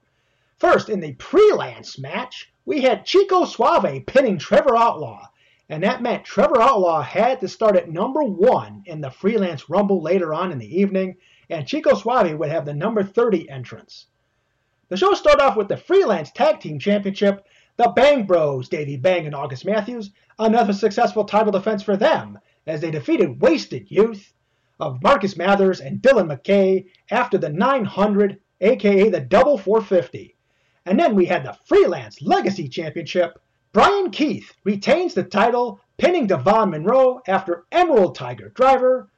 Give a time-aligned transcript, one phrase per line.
[0.56, 5.28] First, in the pre-lance match, we had Chico Suave pinning Trevor Outlaw,
[5.68, 10.00] and that meant Trevor Outlaw had to start at number one in the freelance rumble
[10.00, 11.16] later on in the evening,
[11.50, 14.06] and Chico Suave would have the number 30 entrance.
[14.88, 17.44] The show started off with the freelance tag team championship,
[17.76, 22.80] the Bang Bros, Davey Bang and August Matthews, another successful title defense for them, as
[22.80, 24.32] they defeated Wasted Youth
[24.82, 30.36] of Marcus Mathers and Dylan McKay after the 900, aka the Double 450.
[30.84, 33.40] And then we had the Freelance Legacy Championship.
[33.72, 39.08] Brian Keith retains the title, pinning Devon Monroe after Emerald Tiger Driver.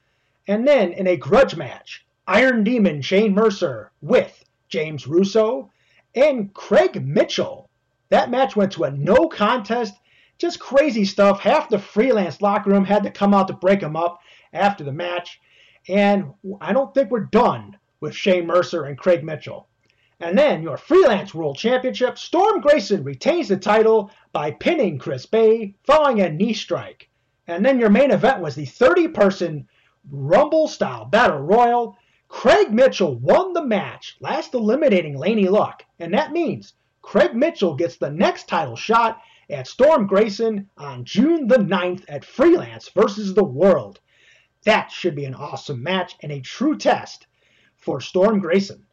[0.47, 5.71] And then in a grudge match, Iron Demon Shane Mercer with James Russo
[6.15, 7.71] and Craig Mitchell.
[8.11, 9.95] That match went to a no contest,
[10.37, 11.41] just crazy stuff.
[11.41, 14.21] Half the freelance locker room had to come out to break them up
[14.53, 15.41] after the match.
[15.89, 19.69] And I don't think we're done with Shane Mercer and Craig Mitchell.
[20.21, 25.75] And then your freelance world championship, Storm Grayson retains the title by pinning Chris Bey
[25.85, 27.11] following a knee strike.
[27.47, 29.69] And then your main event was the 30 person
[30.11, 31.97] Rumble style Battle Royal.
[32.29, 35.85] Craig Mitchell won the match, last eliminating Laney Luck.
[35.99, 39.21] And that means Craig Mitchell gets the next title shot
[39.51, 44.01] at Storm Grayson on June the 9th at Freelance versus the World.
[44.65, 47.27] That should be an awesome match and a true test
[47.77, 48.87] for Storm Grayson.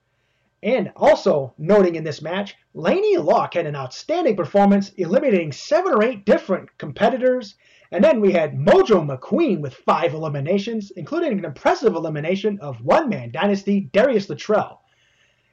[0.64, 6.04] And also noting in this match, Laney Locke had an outstanding performance, eliminating seven or
[6.04, 7.56] eight different competitors.
[7.92, 13.10] And then we had Mojo McQueen with five eliminations, including an impressive elimination of one
[13.10, 14.82] man dynasty Darius Luttrell.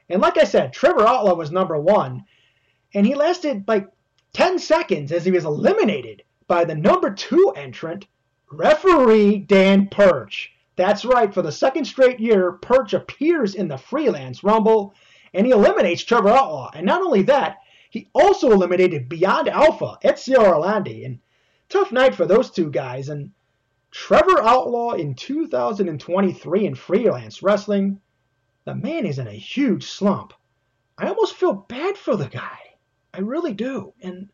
[0.09, 2.25] And like I said, Trevor Outlaw was number one,
[2.93, 3.87] and he lasted like
[4.33, 8.05] 10 seconds as he was eliminated by the number two entrant,
[8.51, 10.51] Referee Dan Perch.
[10.75, 14.93] That's right, for the second straight year, Perch appears in the Freelance Rumble
[15.33, 16.71] and he eliminates Trevor Outlaw.
[16.73, 17.57] And not only that,
[17.89, 21.05] he also eliminated Beyond Alpha, Ezio Orlandi.
[21.05, 21.19] And
[21.69, 23.09] tough night for those two guys.
[23.09, 23.31] And
[23.91, 28.01] Trevor Outlaw in 2023 in freelance wrestling,
[28.65, 30.33] the man is in a huge slump.
[30.97, 32.57] I almost feel bad for the guy.
[33.13, 33.93] I really do.
[34.01, 34.29] And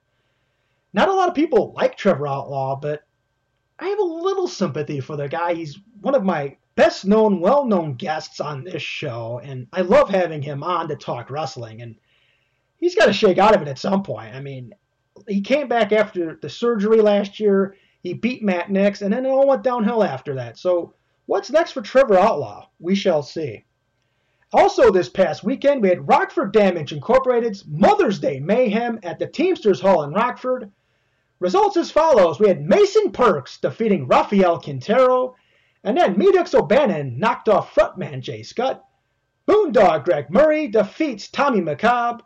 [0.93, 3.03] not a lot of people like Trevor Outlaw, but
[3.79, 5.53] I have a little sympathy for the guy.
[5.53, 10.09] He's one of my best known, well known guests on this show, and I love
[10.09, 11.81] having him on to talk wrestling.
[11.81, 11.95] And
[12.77, 14.35] he's got to shake out of it at some point.
[14.35, 14.73] I mean,
[15.27, 17.75] he came back after the surgery last year.
[18.01, 20.57] He beat Matt Nix, and then it all went downhill after that.
[20.57, 20.93] So,
[21.25, 22.67] what's next for Trevor Outlaw?
[22.79, 23.65] We shall see.
[24.53, 29.81] Also, this past weekend, we had Rockford Damage Incorporated's Mother's Day Mayhem at the Teamsters
[29.81, 30.71] Hall in Rockford.
[31.39, 35.35] Results as follows we had Mason Perks defeating Rafael Quintero,
[35.83, 38.85] and then Medix O'Bannon knocked off frontman Jay Scott.
[39.45, 42.21] Boondog Greg Murray defeats Tommy McCobb.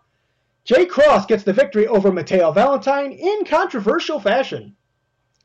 [0.63, 4.75] Jay Cross gets the victory over Mateo Valentine in controversial fashion.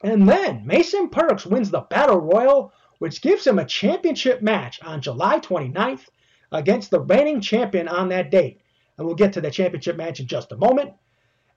[0.02, 5.00] And then Mason Perks wins the Battle Royal, which gives him a championship match on
[5.00, 6.08] July 29th
[6.52, 8.60] against the reigning champion on that date.
[8.98, 10.92] And we'll get to the championship match in just a moment.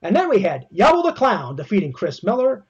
[0.02, 2.64] And then we had Yabo the Clown defeating Chris Miller,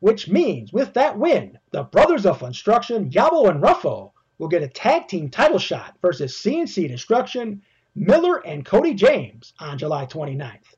[0.00, 4.68] which means with that win, the Brothers of Construction, Yabo and Ruffo, will get a
[4.68, 7.62] tag team title shot versus CNC Destruction,
[7.94, 10.74] Miller and Cody James on July 29th.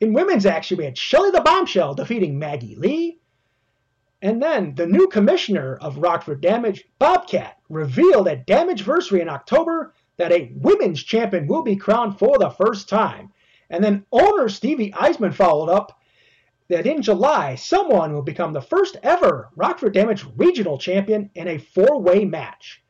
[0.00, 3.18] In women's action, we had Shelly the Bombshell defeating Maggie Lee.
[4.22, 10.32] And then the new commissioner of Rockford Damage, Bobcat, revealed at Damageversary in October that
[10.32, 13.32] a women's champion will be crowned for the first time.
[13.70, 16.00] And then owner Stevie Eisman followed up
[16.68, 21.58] that in July, someone will become the first ever Rockford Damage regional champion in a
[21.58, 22.82] four way match.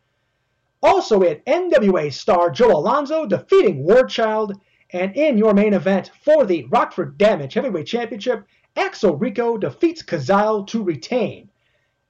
[0.83, 4.53] Also, had NWA star Joe Alonzo defeating Wardchild.
[4.91, 8.47] And in your main event for the Rockford Damage Heavyweight Championship,
[8.77, 11.51] Axel Rico defeats Kazile to retain.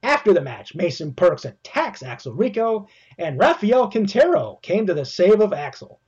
[0.01, 2.87] After the match, Mason Perks attacks Axel Rico,
[3.17, 5.99] and Rafael Quintero came to the save of Axel.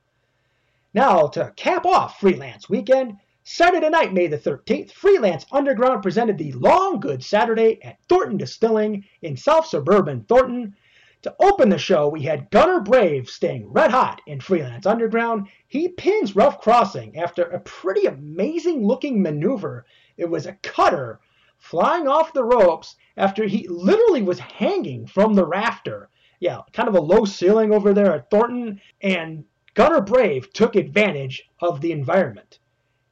[0.94, 6.52] Now, to cap off Freelance Weekend, Saturday night, May the 13th, Freelance Underground presented the
[6.52, 10.76] Long Good Saturday at Thornton Distilling in South Suburban Thornton.
[11.22, 15.48] To open the show, we had Gunner Brave staying red hot in Freelance Underground.
[15.66, 19.86] He pins Rough Crossing after a pretty amazing looking maneuver.
[20.18, 21.20] It was a cutter
[21.56, 26.10] flying off the ropes after he literally was hanging from the rafter.
[26.38, 31.48] Yeah, kind of a low ceiling over there at Thornton, and Gunner Brave took advantage
[31.60, 32.58] of the environment.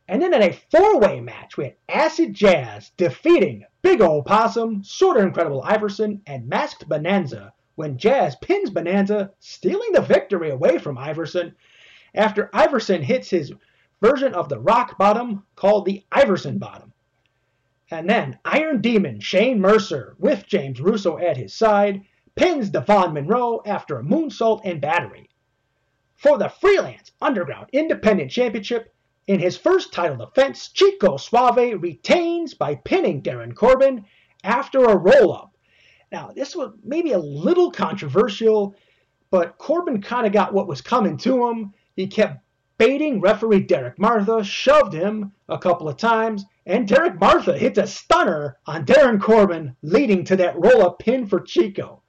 [0.06, 5.20] And then in a four-way match, we had Acid Jazz defeating Big Ol' Possum, Sorta
[5.20, 11.54] Incredible Iverson, and Masked Bonanza when Jazz pins Bonanza, stealing the victory away from Iverson
[12.14, 13.54] after Iverson hits his
[14.02, 16.92] version of the rock bottom called the Iverson bottom.
[17.90, 22.02] And then Iron Demon Shane Mercer, with James Russo at his side,
[22.34, 25.29] pins Devon Monroe after a moonsault and battery.
[26.20, 28.92] For the Freelance Underground Independent Championship,
[29.26, 34.04] in his first title defense, Chico Suave retains by pinning Darren Corbin
[34.44, 35.56] after a roll up.
[36.12, 38.74] Now, this was maybe a little controversial,
[39.30, 41.72] but Corbin kind of got what was coming to him.
[41.96, 42.44] He kept
[42.76, 47.86] baiting referee Derek Martha, shoved him a couple of times, and Derek Martha hits a
[47.86, 52.02] stunner on Darren Corbin, leading to that roll up pin for Chico.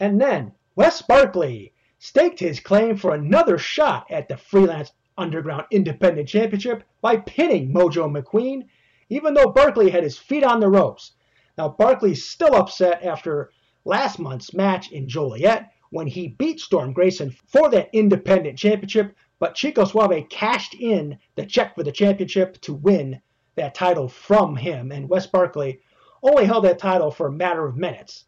[0.00, 6.28] And then Wes Barkley staked his claim for another shot at the Freelance Underground Independent
[6.28, 8.68] Championship by pinning Mojo McQueen,
[9.08, 11.12] even though Barkley had his feet on the ropes.
[11.56, 13.50] Now, Barkley's still upset after
[13.84, 19.56] last month's match in Joliet when he beat Storm Grayson for that independent championship, but
[19.56, 23.20] Chico Suave cashed in the check for the championship to win
[23.56, 25.80] that title from him, and Wes Barkley
[26.22, 28.26] only held that title for a matter of minutes.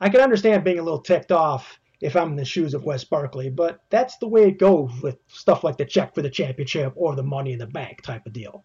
[0.00, 3.04] I can understand being a little ticked off if I'm in the shoes of Wes
[3.04, 6.92] Barkley, but that's the way it goes with stuff like the check for the championship
[6.96, 8.64] or the money in the bank type of deal.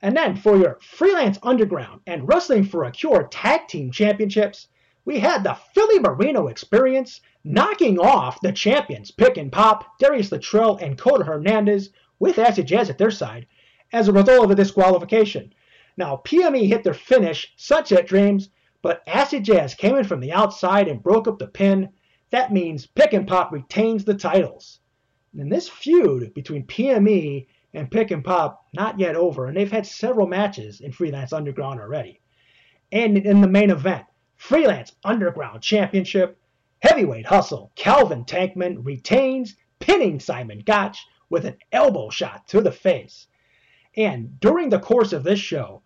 [0.00, 4.68] And then for your freelance underground and wrestling for a cure tag team championships,
[5.04, 10.80] we had the Philly Marino experience knocking off the champions Pick and Pop, Darius Latrell,
[10.80, 13.46] and Koda Hernandez with Acid Jazz at their side
[13.92, 15.52] as a result of a disqualification.
[15.96, 18.48] Now, PME hit their finish, Sunset Dreams,
[18.80, 21.90] but Acid Jazz came in from the outside and broke up the pin.
[22.32, 24.80] That means Pick and Pop retains the titles.
[25.38, 29.86] And this feud between PME and Pick and Pop not yet over, and they've had
[29.86, 32.20] several matches in Freelance Underground already.
[32.90, 36.38] And in the main event, Freelance Underground Championship,
[36.78, 43.26] Heavyweight Hustle, Calvin Tankman retains, pinning Simon Gotch with an elbow shot to the face.
[43.94, 45.82] And during the course of this show,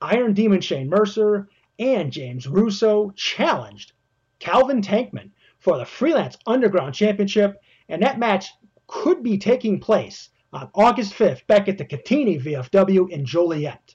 [0.00, 1.48] Iron Demon Shane Mercer
[1.80, 3.94] and James Russo challenged
[4.38, 7.56] Calvin Tankman for the Freelance Underground Championship,
[7.88, 8.50] and that match
[8.88, 13.94] could be taking place on August 5th back at the Catini VFW in Joliet.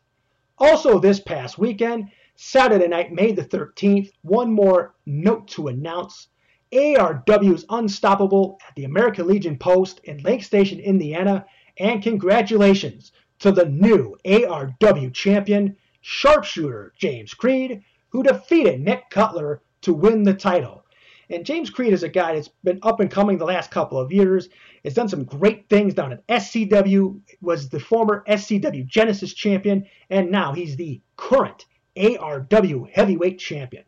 [0.57, 6.29] Also, this past weekend, Saturday night, May the 13th, one more note to announce.
[6.71, 11.45] ARW's Unstoppable at the American Legion Post in Lake Station, Indiana,
[11.77, 19.93] and congratulations to the new ARW champion, sharpshooter James Creed, who defeated Nick Cutler to
[19.93, 20.85] win the title.
[21.29, 24.11] And James Creed is a guy that's been up and coming the last couple of
[24.11, 24.47] years.
[24.85, 27.19] Has done some great things down at SCW.
[27.41, 31.65] Was the former SCW Genesis champion, and now he's the current
[31.97, 33.83] ARW heavyweight champion.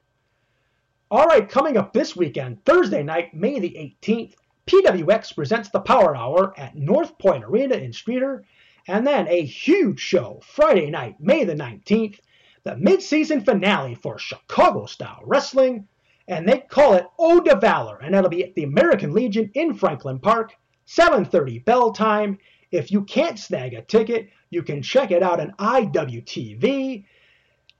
[1.12, 4.34] All right, coming up this weekend, Thursday night, May the 18th,
[4.68, 8.44] PWX presents the Power Hour at North Point Arena in Streator,
[8.88, 12.20] and then a huge show Friday night, May the 19th,
[12.64, 15.88] the mid-season finale for Chicago Style Wrestling,
[16.30, 19.74] and they call it Ode to Valor, and that'll be at the American Legion in
[19.74, 20.56] Franklin Park,
[20.86, 22.38] 7:30 bell time.
[22.72, 27.04] If you can't snag a ticket, you can check it out on IWTV.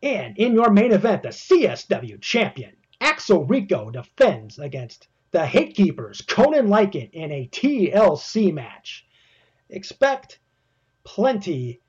[0.02, 6.22] And in your main event, the CSW champion Axel Rico defends against the Hate Keepers,
[6.22, 9.06] Conan Lycan, in a TLC match.
[9.70, 10.40] Expect
[11.04, 11.82] plenty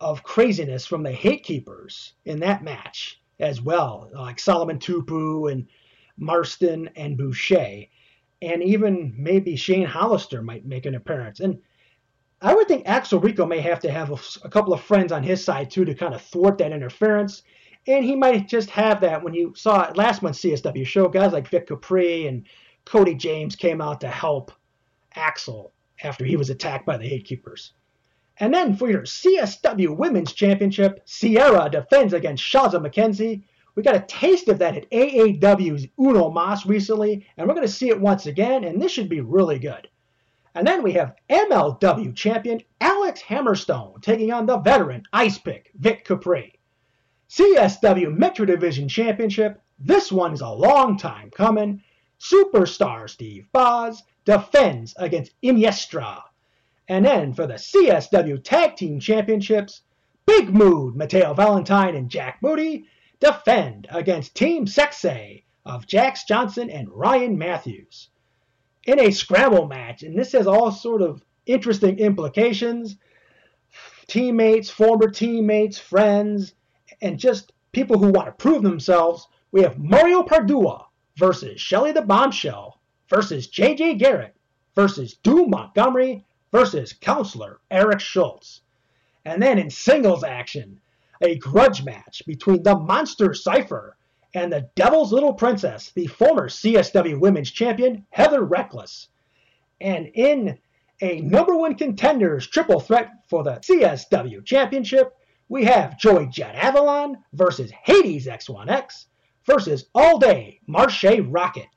[0.00, 5.66] of craziness from the Hate Keepers in that match as well, like Solomon Tupu and
[6.16, 7.84] Marston and Boucher,
[8.42, 11.40] and even maybe Shane Hollister might make an appearance.
[11.40, 11.60] And
[12.40, 15.22] I would think Axel Rico may have to have a, a couple of friends on
[15.22, 17.42] his side too to kind of thwart that interference.
[17.86, 21.32] And he might just have that when you saw it last month's CSW show, guys
[21.32, 22.46] like Vic Capri and
[22.84, 24.52] Cody James came out to help
[25.14, 27.72] Axel after he was attacked by the Hate Keepers.
[28.38, 33.44] And then for your CSW Women's Championship, Sierra defends against Shazza McKenzie.
[33.74, 37.72] We got a taste of that at AAW's Uno Mas recently, and we're going to
[37.72, 39.88] see it once again, and this should be really good.
[40.54, 46.04] And then we have MLW champion Alex Hammerstone taking on the veteran Ice Pick Vic
[46.04, 46.52] Capri.
[47.28, 51.82] CSW Metro Division Championship, this one's a long time coming.
[52.20, 56.22] Superstar Steve Boz defends against Iniestra.
[56.86, 59.82] And then for the CSW Tag Team Championships,
[60.26, 62.86] Big Mood Mateo Valentine and Jack Moody
[63.24, 68.10] defend against Team Sexay of Jax Johnson and Ryan Matthews.
[68.84, 72.96] In a scramble match, and this has all sort of interesting implications.
[74.08, 76.52] Teammates, former teammates, friends,
[77.00, 79.26] and just people who want to prove themselves.
[79.52, 80.84] We have Mario Pardua
[81.16, 82.78] versus Shelly the Bombshell
[83.08, 84.36] versus JJ Garrett
[84.74, 88.60] versus Doom Montgomery versus Counselor Eric Schultz.
[89.24, 90.80] And then in singles action,
[91.24, 93.96] a grudge match between the Monster Cypher
[94.34, 99.08] and the Devil's Little Princess, the former CSW Women's Champion, Heather Reckless.
[99.80, 100.58] And in
[101.00, 105.16] a number one contenders triple threat for the CSW Championship,
[105.48, 109.06] we have Joy Jet Avalon versus Hades X1X
[109.44, 111.68] versus All Day Marche Rocket.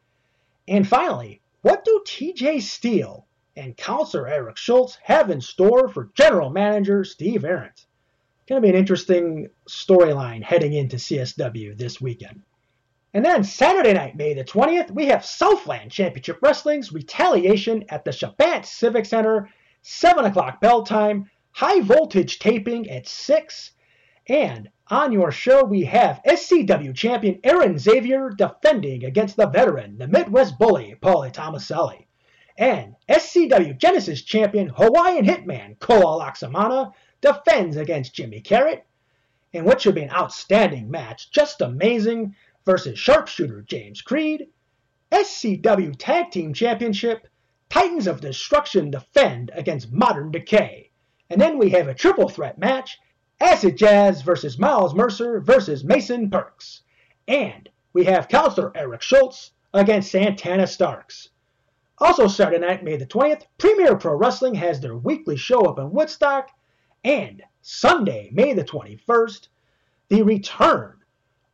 [0.68, 3.26] And finally, what do TJ Steele
[3.56, 7.87] and Counselor Eric Schultz have in store for General Manager Steve Arendt?
[8.48, 12.44] Going to be an interesting storyline heading into CSW this weekend.
[13.14, 18.12] And then Saturday night, May the 20th, we have Southland Championship Wrestling's Retaliation at the
[18.12, 19.50] Shabbat Civic Center,
[19.82, 23.72] 7 o'clock bell time, high voltage taping at 6.
[24.30, 30.08] And on your show, we have SCW champion Aaron Xavier defending against the veteran, the
[30.08, 32.06] Midwest bully, Paulie Tomaselli.
[32.58, 38.86] And SCW Genesis champion Hawaiian Hitman, Koa Laxamana, defends against Jimmy Carrot.
[39.54, 44.48] In what should be an outstanding match, just amazing, versus sharpshooter James Creed.
[45.12, 47.28] SCW Tag Team Championship,
[47.70, 50.92] Titans of Destruction defend against Modern Decay.
[51.30, 52.98] And then we have a triple threat match
[53.40, 56.82] Acid Jazz versus Miles Mercer versus Mason Perks.
[57.28, 61.30] And we have Counselor Eric Schultz against Santana Starks.
[62.00, 65.92] Also, Saturday night, May the 20th, Premier Pro Wrestling has their weekly show up in
[65.92, 66.50] Woodstock.
[67.04, 69.48] And Sunday, May the 21st,
[70.10, 70.98] the return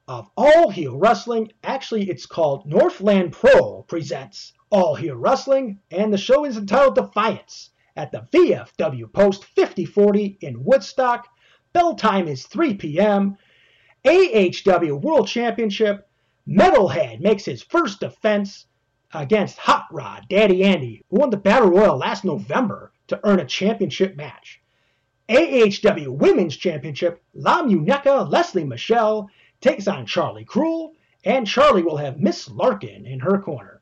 [0.08, 1.52] of All Heel Wrestling.
[1.64, 7.70] Actually, it's called Northland Pro presents All Heel Wrestling, and the show is entitled Defiance
[7.96, 11.28] at the VFW Post 5040 in Woodstock.
[11.72, 13.38] Bell time is 3 p.m.
[14.04, 16.10] AHW World Championship.
[16.48, 18.66] Metalhead makes his first defense
[19.14, 23.46] against Hot Rod Daddy Andy, who won the Battle Royal last November to earn a
[23.46, 24.62] championship match.
[25.30, 29.30] AHW Women's Championship, La Muñeca Leslie Michelle
[29.62, 33.82] takes on Charlie Cruel, and Charlie will have Miss Larkin in her corner.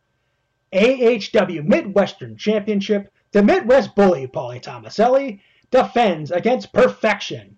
[0.72, 5.40] AHW Midwestern Championship, the Midwest Bully Paulie Tomaselli
[5.72, 7.58] defends against Perfection.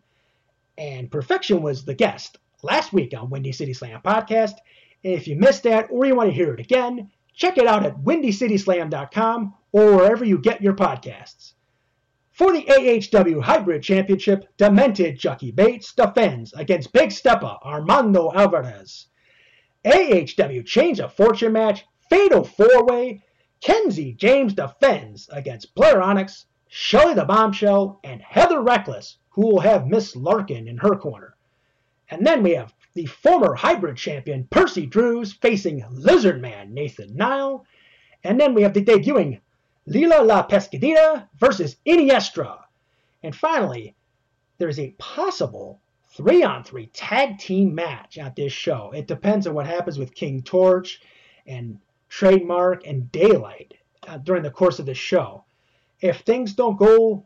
[0.77, 4.55] And Perfection was the guest last week on Windy City Slam podcast.
[5.03, 7.97] If you missed that or you want to hear it again, check it out at
[7.97, 11.52] windycityslam.com or wherever you get your podcasts.
[12.43, 19.07] For the AHW Hybrid Championship, Demented Jockey Bates defends against Big Stepper Armando Alvarez.
[19.85, 23.21] AHW Change of Fortune match, Fatal 4-Way,
[23.61, 29.87] Kenzie James defends against Blair Onyx, Shelly the Bombshell, and Heather Reckless, who will have
[29.87, 31.37] Miss Larkin in her corner.
[32.09, 37.65] And then we have the former hybrid champion Percy Drews facing Lizard Man Nathan Nile.
[38.21, 39.39] And then we have the debuting
[39.85, 42.59] Lila La Pescadita versus Iniestra.
[43.21, 43.95] And finally,
[44.57, 48.91] there's a possible three on three tag team match at this show.
[48.95, 51.01] It depends on what happens with King Torch
[51.45, 53.73] and Trademark and Daylight
[54.07, 55.43] uh, during the course of the show.
[55.99, 57.25] If things don't go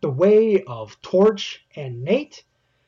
[0.00, 2.44] the way of Torch and Nate,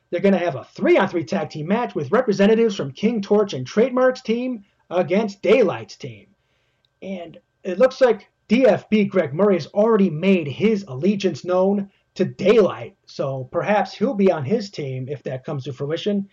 [0.09, 3.21] they're going to have a three on three tag team match with representatives from King
[3.21, 6.27] Torch and Trademark's team against Daylight's team.
[7.01, 12.95] And it looks like DFB Greg Murray has already made his allegiance known to Daylight,
[13.05, 16.29] so perhaps he'll be on his team if that comes to fruition.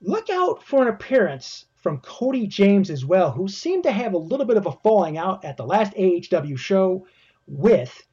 [0.00, 4.18] Look out for an appearance from Cody James as well, who seemed to have a
[4.18, 7.06] little bit of a falling out at the last AHW show
[7.46, 8.06] with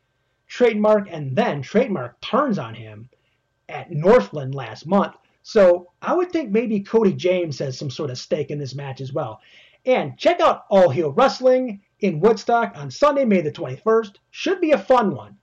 [0.48, 3.10] Trademark, and then Trademark turns on him
[3.70, 5.16] at Northland last month.
[5.42, 9.02] So I would think maybe Cody James has some sort of stake in this match
[9.02, 9.42] as well.
[9.86, 14.18] And check out All Heel Wrestling in Woodstock on Sunday, May the 21st.
[14.30, 15.38] Should be a fun one.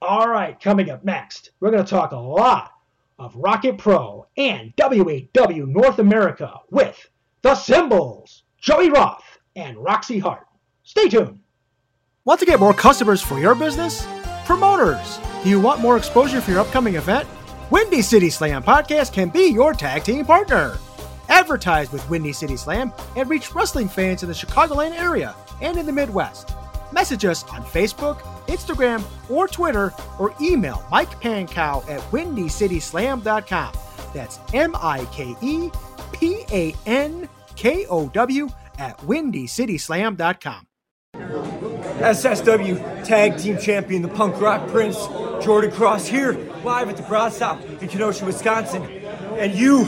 [0.00, 2.72] All right, coming up next, we're going to talk a lot
[3.18, 7.10] of Rocket Pro and WAW North America with
[7.42, 10.46] the Symbols, Joey Roth, and Roxi Heart.
[10.84, 11.40] Stay tuned.
[12.24, 14.06] Want to get more customers for your business?
[14.46, 17.26] Promoters do you want more exposure for your upcoming event?
[17.70, 20.76] Windy City Slam Podcast can be your tag team partner.
[21.30, 25.86] Advertise with Windy City Slam and reach wrestling fans in the Chicagoland area and in
[25.86, 26.52] the Midwest.
[26.92, 33.72] Message us on Facebook, Instagram, or Twitter, or email Mike Pankow at windycityslam.com.
[34.12, 35.70] That's M I K E
[36.12, 40.66] P A N K O W at windycityslam.com.
[42.00, 44.96] SSW Tag Team Champion, the Punk Rock Prince,
[45.44, 46.32] Jordan Cross here,
[46.64, 48.82] live at the Broad Stop in Kenosha, Wisconsin.
[48.82, 49.84] And you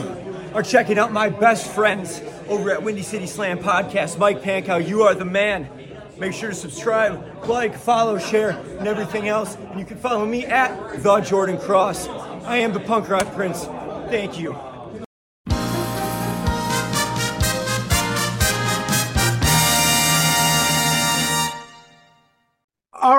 [0.53, 4.17] are checking out my best friends over at Windy City Slam Podcast.
[4.17, 5.67] Mike Pankow, you are the man.
[6.17, 9.55] Make sure to subscribe, like, follow, share, and everything else.
[9.55, 12.07] And you can follow me at The Jordan Cross.
[12.45, 13.65] I am the Punk Rock Prince.
[14.09, 14.72] Thank you.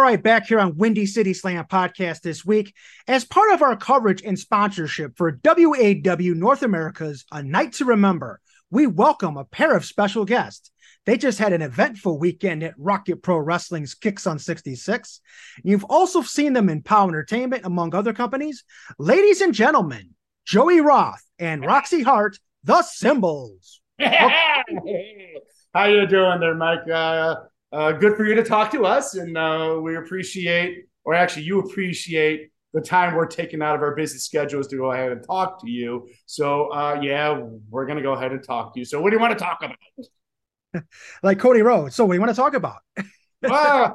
[0.04, 2.74] Right, back here on Windy City Slam podcast this week.
[3.08, 8.38] As part of our coverage and sponsorship for WAW North America's A Knight to Remember,
[8.70, 10.70] we welcome a pair of special guests.
[11.06, 15.22] They just had an eventful weekend at Rocket Pro Wrestling's Kicks on 66.
[15.62, 18.62] You've also seen them in POW Entertainment, among other companies.
[18.98, 20.10] Ladies and gentlemen,
[20.44, 23.80] Joey Roth and Roxi Heart, the Symbols.
[23.98, 24.64] How
[25.86, 26.86] you doing there, Mike?
[26.86, 27.36] Uh,
[27.74, 31.58] uh, good for you to talk to us, and uh, we appreciate, or actually, you
[31.58, 35.60] appreciate the time we're taking out of our busy schedules to go ahead and talk
[35.60, 36.08] to you.
[36.26, 38.84] So, uh, yeah, we're gonna go ahead and talk to you.
[38.84, 40.84] So, what do you want to talk about?
[41.24, 41.96] like Cody Rhodes.
[41.96, 42.78] So, what do you want to talk about?
[43.44, 43.90] uh,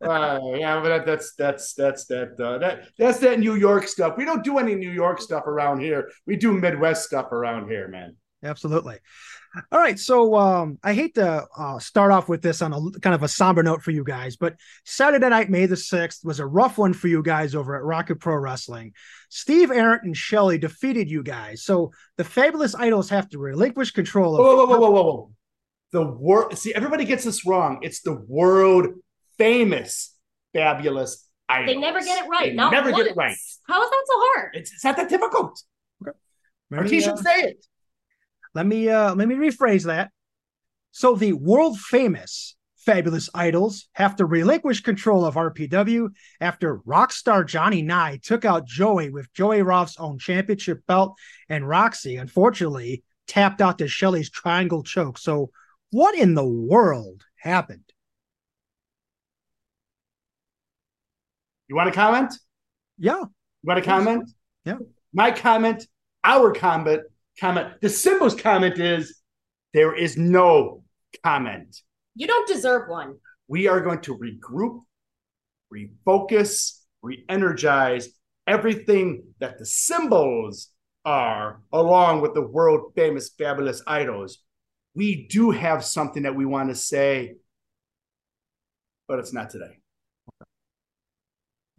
[0.00, 4.16] yeah, but that, that's that's that's that uh, that that's that New York stuff.
[4.16, 6.10] We don't do any New York stuff around here.
[6.26, 8.16] We do Midwest stuff around here, man.
[8.44, 8.98] Absolutely.
[9.70, 13.14] All right, so um, I hate to uh, start off with this on a kind
[13.14, 16.46] of a somber note for you guys, but Saturday night, May the sixth, was a
[16.46, 18.94] rough one for you guys over at Rocket Pro Wrestling.
[19.28, 24.34] Steve Arndt and Shelly defeated you guys, so the Fabulous Idols have to relinquish control.
[24.34, 25.30] Of- whoa, whoa, whoa, whoa, whoa, whoa!
[25.92, 26.56] The world.
[26.56, 27.78] See, everybody gets this wrong.
[27.82, 28.86] It's the world
[29.38, 30.16] famous
[30.54, 31.66] Fabulous Idols.
[31.66, 32.46] They never get it right.
[32.50, 33.02] They Not never once.
[33.04, 33.36] get it right.
[33.68, 34.50] How is that so hard?
[34.54, 35.62] It's, it's not that difficult.
[36.70, 37.66] Let Or me, he uh, should say it.
[38.54, 40.10] Let me uh, let me rephrase that.
[40.90, 46.08] So the world famous Fabulous Idols have to relinquish control of RPW
[46.40, 51.16] after rockstar Jonny Nigh took out Joey with Joey Roth's own championship belt,
[51.48, 55.16] and Roxi unfortunately tapped out to Shelley's triangle choke.
[55.18, 55.50] So
[55.90, 57.84] what in the world happened?
[61.68, 62.34] You want to comment?
[62.98, 63.28] Yeah, You
[63.64, 64.30] want to comment?
[64.64, 64.78] Yeah.
[65.12, 65.86] My comment,
[66.24, 67.02] our comment,
[67.38, 67.80] comment.
[67.80, 69.20] The symbols comment is
[69.72, 70.84] there is no
[71.24, 71.80] comment.
[72.14, 73.16] You don't deserve one.
[73.48, 74.80] We are going to regroup,
[75.72, 78.08] refocus, re-energize
[78.46, 80.68] everything that the symbols
[81.04, 84.38] are, along with the world famous fabulous idols.
[84.94, 87.36] We do have something that we want to say,
[89.08, 89.81] but it's not today.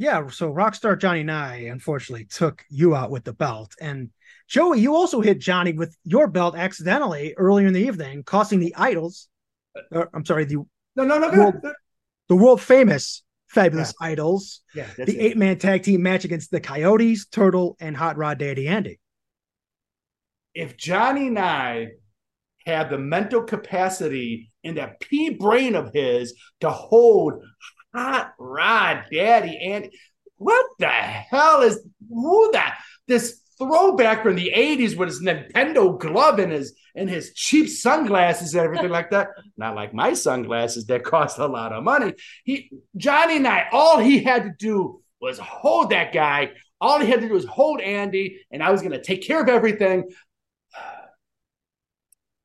[0.03, 3.73] Yeah, so Rockstar Jonny Nigh unfortunately took you out with the belt.
[3.79, 4.09] And
[4.49, 8.75] Joey, you also hit Jonny with your belt accidentally earlier in the evening, costing the
[8.75, 9.29] idols.
[9.75, 10.57] Uh, or, I'm sorry, the
[10.97, 11.73] No, no, no, World- no.
[12.27, 17.25] the world famous fabulous idols, Yeah, the eight man tag team match against the Coyotes,
[17.27, 18.99] Turtle, and Hot Rod Daddy Andy.
[20.53, 21.91] if Jonny Nigh
[22.65, 27.43] had the mental capacity and that pea brain of his to hold
[27.93, 29.91] hot rod daddy and
[30.37, 31.79] what the hell is
[32.09, 37.33] who that this throwback from the 80s with his Nintendo glove and his and his
[37.33, 39.29] cheap sunglasses and everything like that.
[39.57, 42.13] Not like my sunglasses that cost a lot of money.
[42.43, 46.51] He Jonny Nigh, all he had to do was hold that guy.
[46.81, 49.41] All he had to do was hold Andy, and I was going to take care
[49.41, 50.09] of everything.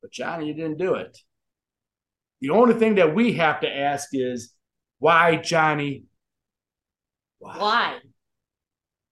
[0.00, 1.18] But Jonny, you didn't do it.
[2.40, 4.54] The only thing that we have to ask is
[4.98, 6.04] why, Jonny?
[7.38, 7.98] Why?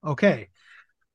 [0.05, 0.49] Okay.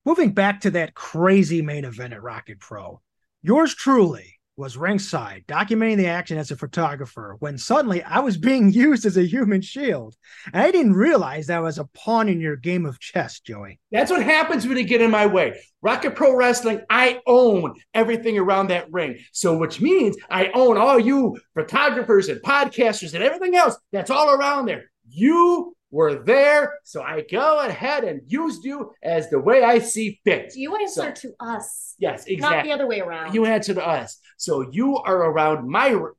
[0.05, 3.01] Moving back to that crazy main event at Rocket Pro,
[3.41, 8.71] yours truly was ringside, documenting the action as a photographer when suddenly I was being
[8.71, 10.15] used as a human shield.
[10.53, 13.79] And I didn't realize I was a pawn in your game of chess, Joey.
[13.91, 15.59] That's what happens when you get in my way.
[15.81, 19.17] Rocket Pro Wrestling, I own everything around that ring.
[19.31, 24.29] So, which means I own all you photographers and podcasters and everything else that's all
[24.29, 24.91] around there.
[25.09, 30.19] You were there, so I go ahead and used you as the way I see
[30.23, 30.53] fit.
[30.55, 32.57] You answer So- to us, Yes, exactly.
[32.57, 33.33] not the other way around.
[33.35, 34.17] You answer to us.
[34.37, 35.93] So you are around my.
[35.93, 36.15] r-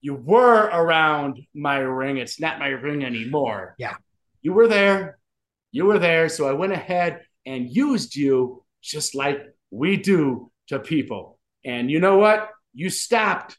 [0.00, 2.18] You were around my ring.
[2.18, 3.74] It's not my ring anymore.
[3.78, 3.94] Yeah.
[4.42, 5.18] You were there.
[5.72, 6.28] You were there.
[6.28, 11.38] So I went ahead and used you just like we do to people.
[11.64, 12.48] And you know what?
[12.74, 13.58] You stopped.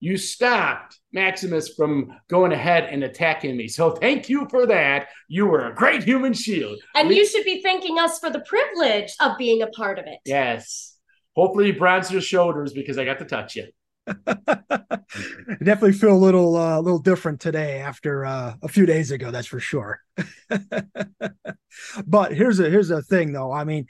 [0.00, 3.66] You stopped Maximus from going ahead and attacking me.
[3.68, 5.08] So thank you for that.
[5.28, 6.78] You were a great human shield.
[6.94, 10.06] and We- you should be thanking us for the privilege of being a part of
[10.06, 10.18] it.
[10.24, 10.96] Yes.
[11.34, 13.66] Hopefully you bronze your shoulders because I got to touch you.
[15.62, 19.30] Definitely feel a little uh, a little different today after uh, a few days ago,
[19.30, 20.00] that's for sure.
[22.06, 23.52] but here's a here's a thing though.
[23.52, 23.86] I mean,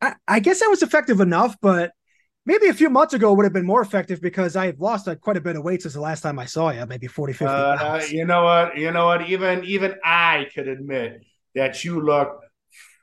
[0.00, 1.92] I, I guess I was effective enough, but
[2.44, 5.36] maybe a few months ago would have been more effective because I've lost uh, quite
[5.36, 8.02] a bit of weight since the last time I saw you, maybe 40, 50 Uh,
[8.10, 8.76] you know what?
[8.76, 9.28] You know what?
[9.28, 11.22] Even even I could admit
[11.54, 12.40] that you look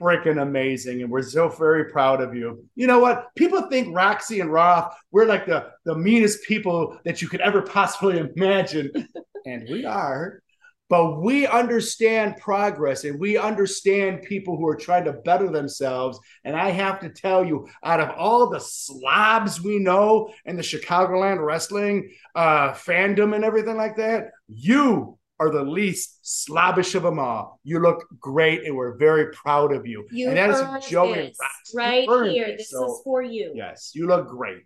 [0.01, 2.65] freaking amazing, and we're so very proud of you.
[2.75, 3.27] You know what?
[3.35, 7.61] People think Roxi and Roth we're like the the meanest people that you could ever
[7.61, 8.91] possibly imagine,
[9.45, 10.41] and we are.
[10.89, 16.19] But we understand progress and we understand people who are trying to better themselves.
[16.43, 20.63] And I have to tell you, out of all the slobs we know in the
[20.63, 27.17] Chicagoland wrestling uh, fandom and everything like that, you are the least slobbish of them
[27.19, 27.61] all.
[27.63, 30.05] You look great, and we're very proud of you.
[30.11, 31.37] You and that is earned Joey this
[31.73, 32.45] right here.
[32.47, 32.57] it.
[32.57, 33.53] This So, is for you.
[33.55, 34.65] yes, you look great.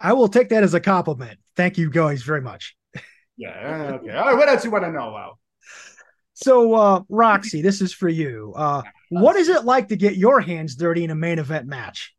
[0.00, 1.38] I will take that as a compliment.
[1.54, 2.76] Thank you guys very much.
[3.36, 4.12] Yeah, okay.
[4.12, 5.38] All right, what else you want to know, Wow?
[6.36, 8.52] So, uh, Roxi, this is for you.
[8.54, 12.14] Uh, what is it like to get your hands dirty in a main event match?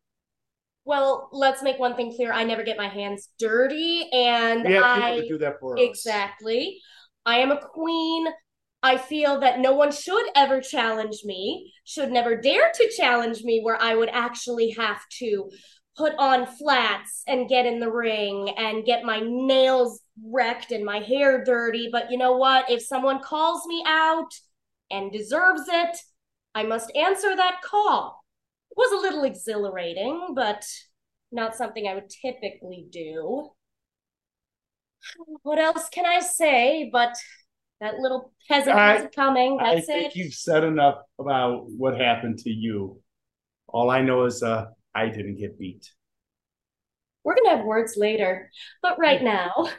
[0.85, 2.33] Well, let's make one thing clear.
[2.33, 5.75] I never get my hands dirty, and We have people I to do that for
[5.75, 5.83] us.
[5.83, 6.79] exactly.
[7.27, 8.25] I am a queen.
[8.81, 13.61] I feel that no one should ever challenge me, should never dare to challenge me,
[13.61, 15.51] where I would actually have to
[15.95, 20.99] put on flats and get in the ring and get my nails wrecked and my
[20.99, 21.89] hair dirty.
[21.91, 22.69] But you know what?
[22.69, 24.33] If someone calls me out
[24.91, 25.97] and deserves it,
[26.55, 28.23] I must answer that call.
[28.71, 30.65] It was a little exhilarating, but
[31.31, 33.49] not something I would typically do.
[35.43, 36.89] What else can I say?
[36.91, 37.15] But
[37.79, 39.59] that little peasant wasn't coming.
[39.61, 40.15] I think it.
[40.15, 43.01] you've said enough about what happened to you.
[43.67, 45.91] All I know is uh, I didn't get beat.
[47.23, 48.49] We're gonna have words later,
[48.81, 49.69] but right now,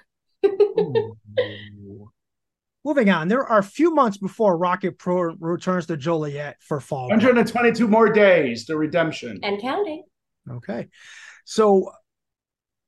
[2.84, 7.08] Moving on, there are a few months before Rocket Pro returns to Joliet for fall.
[7.08, 9.40] 122 more days to redemption.
[9.42, 10.04] and counting.
[10.50, 10.88] Okay.
[11.44, 11.90] So,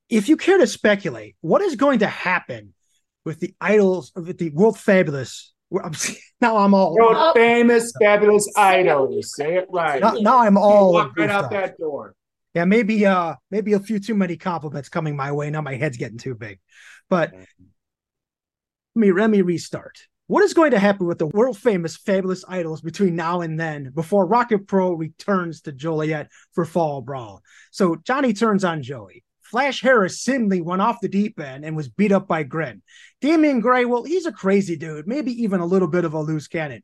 [0.09, 2.73] if you care to speculate, what is going to happen
[3.25, 5.53] with the idols with the world fabulous?
[5.83, 5.93] I'm,
[6.41, 7.33] now I'm all World Oh.
[7.35, 9.35] famous, fabulous idols.
[9.35, 10.01] Say it right.
[10.01, 11.51] now, now I'm You all walk right out up.
[11.51, 12.15] that door.
[12.53, 15.49] Yeah, maybe uh maybe a few too many compliments coming my way.
[15.49, 16.59] Now my head's getting too big.
[17.09, 17.47] But let
[18.95, 20.07] me let me restart.
[20.27, 23.91] What is going to happen with the world famous fabulous idols between now and then
[23.93, 27.41] before Rocket Pro returns to Joliet for Fall Brawl?
[27.71, 29.23] So Jonny turns on Joey.
[29.41, 32.81] Flash Harris seemingly went off the deep end and was beat up by Grin.
[33.19, 36.47] Damian Gray, well, he's a crazy dude, maybe even a little bit of a loose
[36.47, 36.83] cannon.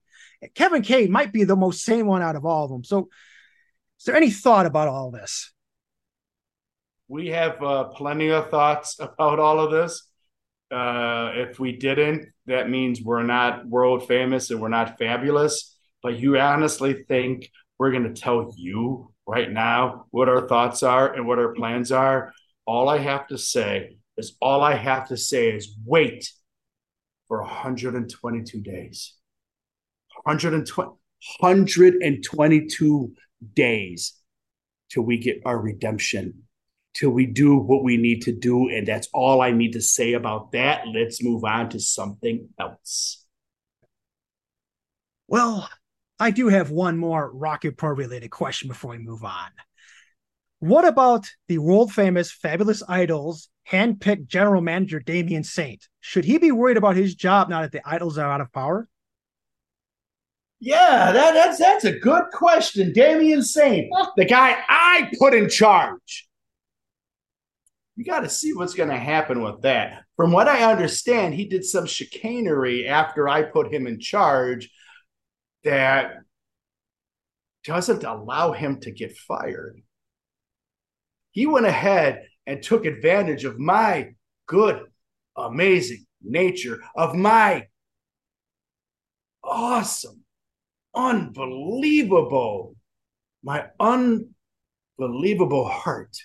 [0.54, 2.84] Kevin Kane might be the most sane one out of all of them.
[2.84, 3.08] So,
[3.98, 5.54] is there any thought about all this?
[7.08, 10.04] We have uh, plenty of thoughts about all of this.
[10.70, 15.78] Uh, if we didn't, that means we're not world famous and we're not fabulous.
[16.04, 21.14] But you honestly think we're going to tell you right now what our thoughts are
[21.14, 22.34] and what our plans are?
[22.66, 26.32] All I have to say is all I have to say is wait
[27.28, 29.14] for 122 days.
[30.24, 30.90] 120,
[31.40, 33.14] 122
[33.54, 34.14] days
[34.90, 36.47] till we get our redemption,
[36.94, 38.70] till we do what we need to do.
[38.70, 40.88] And that's all I need to say about that.
[40.88, 43.24] Let's move on to something else.
[45.28, 45.70] Well,
[46.20, 49.50] I do have one more Rocket Pro related question before we move on.
[50.60, 55.88] What about the world famous Fabulous Idols handpicked general manager Damien Saint?
[56.00, 58.88] Should he be worried about his job now that the Idols are out of power?
[60.60, 62.92] Yeah, that, that's that's a good question.
[62.92, 66.28] Damien Saint, the guy I put in charge.
[67.98, 70.04] You got to see what's going to happen with that.
[70.16, 74.70] From what I understand, he did some chicanery after I put him in charge
[75.64, 76.12] that
[77.64, 79.82] doesn't allow him to get fired.
[81.32, 84.12] He went ahead and took advantage of my
[84.46, 84.84] good,
[85.36, 87.66] amazing nature, of my
[89.44, 90.24] awesome,
[90.94, 92.76] unbelievable,
[93.42, 96.16] my unbelievable heart.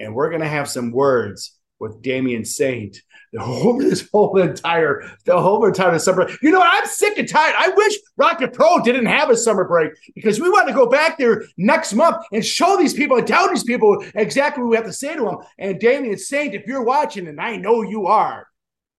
[0.00, 2.98] And we're going to have some words with Damien Saint
[3.32, 6.30] the whole this whole entire the whole entire summer.
[6.42, 7.54] You know, I'm sick and tired.
[7.58, 11.18] I wish Rocket Pro didn't have a summer break because we want to go back
[11.18, 14.86] there next month and show these people and tell these people exactly what we have
[14.86, 15.38] to say to them.
[15.58, 18.46] And Damien Saint, if you're watching, and I know you are,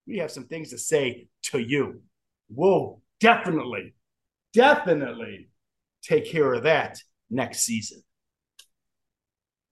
[0.08, 2.02] we have some things to say to you.
[2.50, 3.94] We'll definitely,
[4.54, 5.50] definitely
[6.02, 8.04] take care of that next season.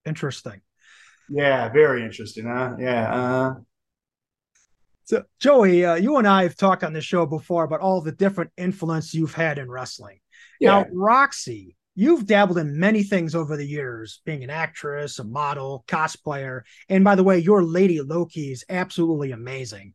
[0.05, 0.61] Interesting.
[1.29, 2.75] Yeah, very interesting, huh?
[2.79, 3.13] Yeah.
[3.13, 3.53] Uh,
[5.03, 8.11] so, Joey, uh, you and I have talked on the show before about all the
[8.11, 10.19] different influence you've had in wrestling.
[10.59, 10.81] Yeah.
[10.81, 15.85] Now, Roxy, you've dabbled in many things over the years, being an actress, a model,
[15.87, 19.93] cosplayer, and by the way, your Lady Loki is absolutely amazing,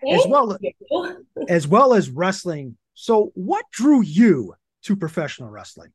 [0.00, 0.56] Thank as well
[1.48, 2.76] as well as wrestling.
[2.94, 5.92] So, what drew you to professional wrestling?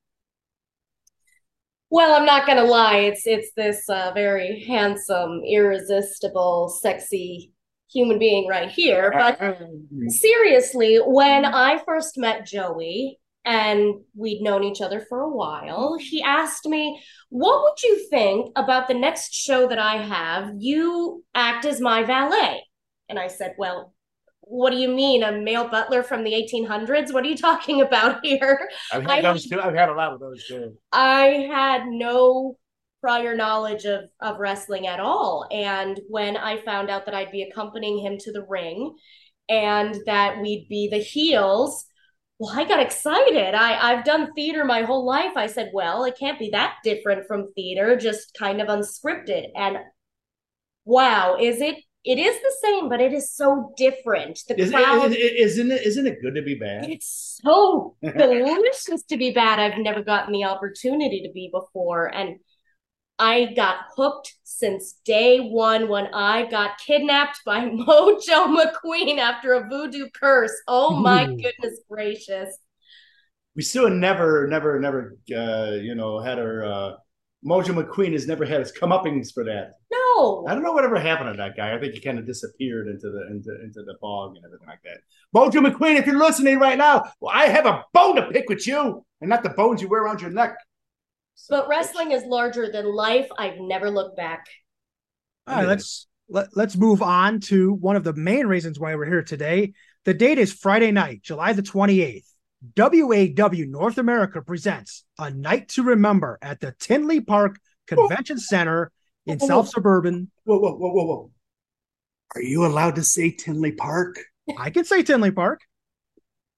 [1.89, 2.97] Well, I'm not gonna lie.
[2.97, 7.53] It's it's this uh, very handsome, irresistible, sexy
[7.91, 9.13] human being right here.
[9.15, 10.09] Uh, but uh, mm.
[10.09, 11.53] seriously, when mm.
[11.53, 16.01] I first met Joey and we'd known each other for a while, mm.
[16.01, 20.51] he asked me, "What would you think about the next show that I have?
[20.57, 22.63] You act as my valet."
[23.07, 23.93] And I said, "Well,
[24.49, 28.19] what do you mean a male butler from the 1800s what are you talking about
[28.23, 28.69] here?
[28.91, 29.59] I've had I, those too.
[29.59, 30.77] I've had a lot of those too.
[30.91, 32.57] I had no
[33.01, 35.47] prior knowledge of of wrestling at all.
[35.51, 38.95] And when i found out that i'd be accompanying him to the ring
[39.49, 41.85] and that we'd be the heels
[42.39, 43.53] well i got excited.
[43.53, 45.33] I i've done theater my whole life.
[45.35, 49.47] I said well it can't be that different from theater just kind of unscripted.
[49.55, 49.77] And
[50.85, 54.39] wow is it it is the same, but it is so different.
[54.47, 55.85] The is, crowd, isn't it?
[55.85, 56.89] Isn't it good to be bad?
[56.89, 59.59] It's so delicious to be bad.
[59.59, 62.39] I've never gotten the opportunity to be before, and
[63.19, 69.67] I got hooked since day one when I got kidnapped by Mojo McQueen after a
[69.67, 70.53] voodoo curse.
[70.67, 71.35] Oh my Ooh.
[71.35, 72.57] goodness gracious!
[73.55, 76.63] We still never, never, never, uh, you know, had our.
[76.63, 76.91] Uh,
[77.45, 79.73] Mojo McQueen has never had his comeuppings for that.
[80.15, 81.75] No, I don't know whatever happened to that guy.
[81.75, 84.81] I think he kind of disappeared into the into into the fog and everything like
[84.83, 84.99] that.
[85.35, 88.65] Mojo McQueen, if you're listening right now, well, I have a bone to pick with
[88.67, 90.55] you, and not the bones you wear around your neck.
[91.35, 93.27] So, but wrestling is larger than life.
[93.37, 94.45] I've never looked back.
[95.47, 99.05] All right, let's let, let's move on to one of the main reasons why we're
[99.05, 99.73] here today.
[100.05, 102.25] The date is Friday night, July the 28th.
[102.75, 108.91] WAW North America presents A Knight to Remember at the Tinley Park Convention Center
[109.27, 110.31] in whoa, South Suburban.
[110.45, 111.31] Whoa, whoa, whoa, whoa, whoa.
[112.35, 114.19] Are you allowed to say Tinley Park?
[114.57, 115.61] I can say Tinley Park.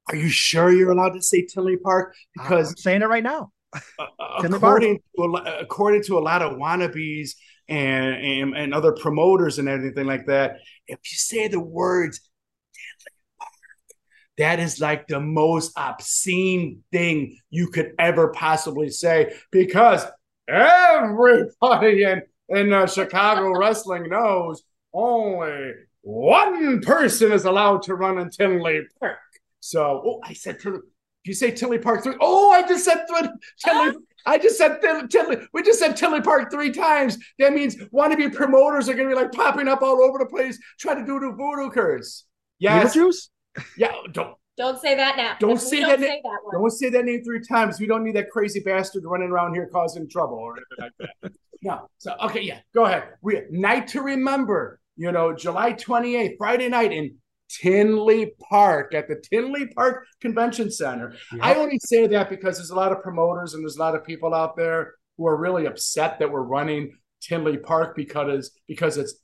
[0.10, 2.16] Are you sure you're allowed to say Tinley Park?
[2.34, 3.52] Because I'm saying it right now.
[3.74, 4.06] uh,
[4.44, 7.32] according, to a, according to a lot of wannabes
[7.68, 12.22] and, and, and other promoters and everything like that, if you say the words
[14.40, 20.06] that is like the most obscene thing you could ever possibly say because
[20.48, 28.30] everybody in in uh, Chicago wrestling knows only one person is allowed to run in
[28.30, 29.18] Tinley Park.
[29.60, 30.80] So, oh, I said Tinley.
[31.26, 32.16] You say Tinley Park three?
[32.22, 33.30] Oh, I just said th-
[33.64, 33.98] Tinley.
[34.26, 35.38] I just said Tinley.
[35.54, 37.18] We just said Tinley Park three times.
[37.40, 40.58] That means wannabe promoters are going to be like popping up all over the place,
[40.80, 42.26] trying to do the voodoo curse.
[42.58, 42.96] Yes.
[42.96, 43.30] Beetlejuice?
[43.78, 43.92] Yeah.
[44.12, 45.36] Don't Don't say that now.
[45.40, 46.08] Don't We say don't that.
[46.08, 46.54] say that one.
[46.62, 47.80] don't say that name three times.
[47.80, 51.32] We don't need that crazy bastard running around here causing trouble or anything like that.
[51.62, 51.90] No.
[51.98, 52.60] So okay, yeah.
[52.74, 53.04] Go ahead.
[53.22, 54.80] We Knight to Remember.
[54.96, 57.16] You know, July twenty eighth, Friday night in
[57.50, 61.16] Tinley Park at the Tinley Park Convention Center.
[61.42, 64.04] I only say that because there's a lot of promoters and there's a lot of
[64.06, 66.92] people out there who are really upset that we're running
[67.22, 69.16] Tinley Park because because it's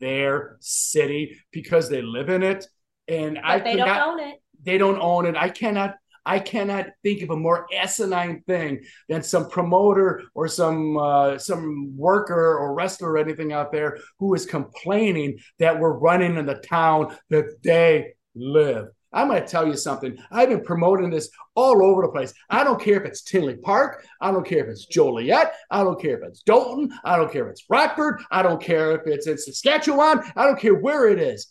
[0.00, 2.66] their city because they live in it.
[3.06, 4.42] And I But they could don't not- own it.
[4.62, 5.36] they don't own it.
[5.36, 5.94] I cannot
[6.28, 11.96] I cannot think of a more asinine thing than some promoter or some uh, some
[11.96, 16.56] worker or wrestler or anything out there who is complaining that we're running in the
[16.56, 18.88] town that they live.
[19.10, 20.18] I'm going to tell you something.
[20.30, 22.34] I've been promoting this all over the place.
[22.50, 24.04] I don't care if it's Tinley Park.
[24.20, 25.54] I don't care if it's Joliet.
[25.70, 26.92] I don't care if it's Dolton.
[27.04, 28.20] I don't care if it's Rockford.
[28.30, 30.30] I don't care if it's in Saskatchewan.
[30.36, 31.46] I don't care where it is.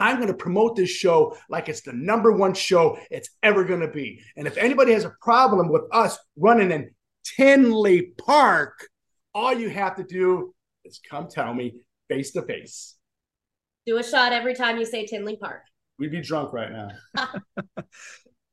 [0.00, 3.80] I'm going to promote this show like it's the number one show it's ever going
[3.80, 4.22] to be.
[4.36, 6.90] And if anybody has a problem with us running in
[7.36, 8.88] Tinley Park,
[9.34, 10.54] all you have to do
[10.84, 11.74] is come tell me
[12.08, 12.96] face to face.
[13.86, 15.62] Do a shot every time you say Tinley Park.
[15.98, 16.88] We'd be drunk right now.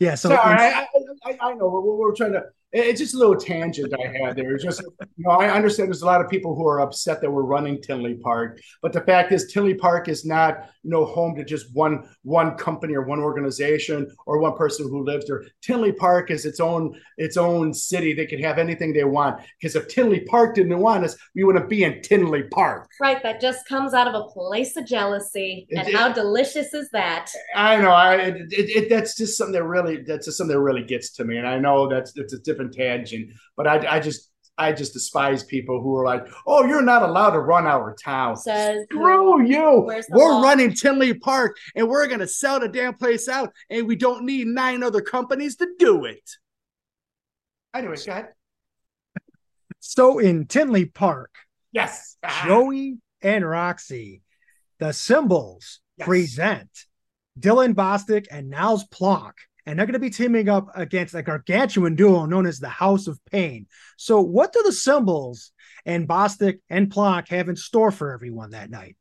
[0.02, 0.88] Yeah, so Sorry, I,
[1.26, 2.46] I, I know we're, we're trying to.
[2.74, 4.56] It's just a little tangent I had there.
[4.56, 7.30] It's just, you know, I understand there's a lot of people who are upset that
[7.30, 11.36] we're running Tinley Park, but the fact is, Tinley Park is not, you know, home
[11.36, 15.44] to just one one company or one organization or one person who lives there.
[15.62, 18.14] Tinley Park is its own its own city.
[18.14, 19.42] They can have anything they want.
[19.60, 22.90] Because if Tinley Park didn't want us, we wouldn't be in Tinley Park.
[23.02, 25.68] Right, that just comes out of a place of jealousy.
[25.70, 27.30] It- and it- how delicious is that?
[27.54, 27.92] I know.
[27.92, 31.12] I it, it, it, that's just something that really that's just something that really gets
[31.14, 34.74] to me, and I know that's it's a different tangent, but I I just I
[34.74, 38.36] just despise people who are like, oh, you're not allowed to run our town.
[38.38, 39.90] Says Screw you.
[40.10, 40.42] We're law?
[40.44, 44.46] running Tinley Park, and we're gonna sell the damn place out, and we don't need
[44.48, 46.30] nine other companies to do it.
[47.74, 48.28] Anyways, go ahead.
[49.80, 51.32] so in Tinley Park,
[51.72, 52.18] Yes.
[52.46, 54.22] Joey and Roxi,
[54.80, 56.08] the symbols Yes.
[56.08, 56.70] present
[57.40, 59.36] Dylan Bostic and Niles Plonk.
[59.66, 63.08] And they're going to be teaming up against a gargantuan duo known as the House
[63.08, 63.68] of Pain.
[63.98, 65.52] So, what do the symbols
[65.86, 68.96] and Bostic and Plonk have in store for everyone that night?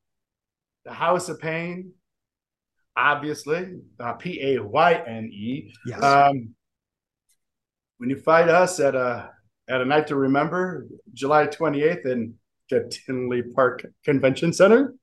[0.84, 1.92] the House of Pain,
[2.96, 5.72] obviously, uh, P A Y N E.
[5.86, 6.02] Yes.
[6.02, 6.54] Um,
[7.98, 9.30] when you fight us at a
[9.68, 12.34] at a Knight to Remember, July twenty eighth in
[12.70, 14.94] the Tinley Park Convention Center,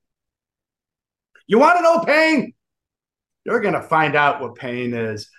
[1.48, 2.54] you want to know pain?
[3.46, 5.30] You're gonna find out what pain is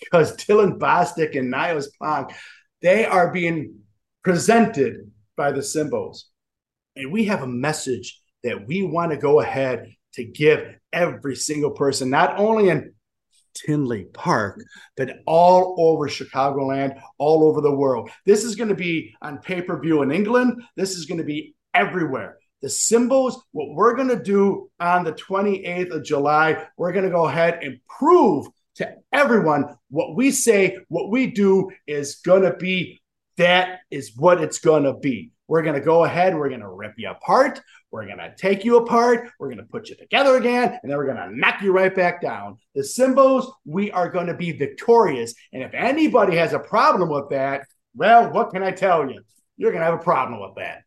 [0.00, 2.32] because Dylan Bostic and Niles Plonk,
[2.82, 3.80] they are being
[4.22, 6.26] presented by the symbols,
[6.96, 11.72] and we have a message that we want to go ahead to give every single
[11.72, 12.94] person, not only in
[13.54, 14.60] Tinley Park,
[14.96, 18.10] but all over Chicagoland, all over the world.
[18.26, 20.62] This is going to be on pay per view in England.
[20.76, 22.38] This is going to be everywhere.
[22.62, 27.10] The symbols, what we're going to do on the 28th of July, we're going to
[27.10, 32.54] go ahead and prove to everyone what we say, what we do is going to
[32.54, 33.00] be
[33.36, 35.32] that is what it's going to be.
[35.46, 37.60] We're going to go ahead, we're going to rip you apart,
[37.90, 40.96] we're going to take you apart, we're going to put you together again, and then
[40.96, 42.56] we're going to knock you right back down.
[42.74, 45.34] The symbols, we are going to be victorious.
[45.52, 49.20] And if anybody has a problem with that, well, what can I tell you?
[49.56, 50.82] You're going to have a problem with that.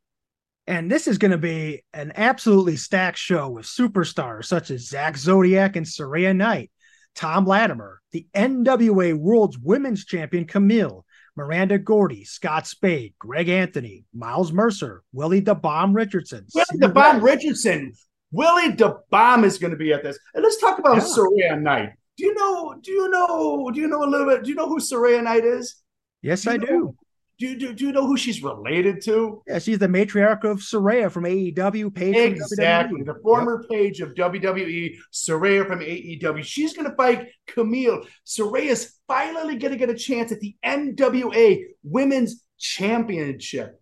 [0.65, 5.17] And this is going to be an absolutely stacked show with superstars such as Zak
[5.17, 6.71] Zodiac and Saraya Knight,
[7.17, 11.01] Thom Latimer, the NWA World's Women's Champion Kamille,
[11.35, 17.21] Miranda Gordy, Scott Spade, Greg Anthony, Miles Mercer, Willie the Bomb Richardson, Willie the Bomb
[17.21, 17.93] Richardson.
[18.31, 20.17] Willie the Bomb is going to be at this.
[20.35, 21.03] And let's talk about Yeah.
[21.03, 21.89] Saraya Knight.
[22.17, 22.75] Do you know?
[22.81, 23.71] Do you know?
[23.73, 24.43] Do you know a little bit?
[24.43, 25.75] Do you know who Saraya Knight is?
[26.21, 26.95] Yes, Do I know- do.
[27.39, 29.43] Do you, do, do you know who she's related to?
[29.47, 31.93] Yeah, she's the matriarch of Saraya from AEW.
[31.93, 33.03] Paige Exactly.
[33.03, 36.43] The former Paige of WWE, Saraya from AEW.
[36.43, 38.07] She's going to fight Kamille.
[38.25, 43.79] Saraya's finally going to get a chance at the NWA Women's Championship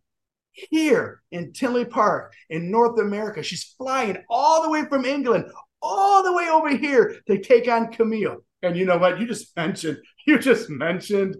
[0.51, 3.41] here in Tinley Park in North America.
[3.41, 5.45] She's flying all the way from England,
[5.81, 8.37] all the way over here to take on Kamille.
[8.61, 9.19] And you know what?
[9.19, 11.37] You just mentioned, you just mentioned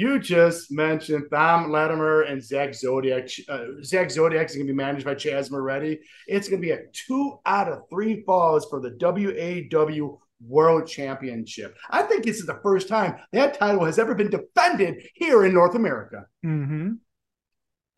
[0.00, 3.28] You just mentioned Thom Latimer and Zak Zodiac.
[3.46, 6.00] Uh, Zak Zodiac is going to be managed by Chaz Moretti.
[6.26, 11.76] It's going to be a two out of three falls for the WAW World Championship.
[11.90, 15.52] I think this is the first time that title has ever been defended here in
[15.52, 16.24] North America.
[16.46, 16.92] Mm-hmm.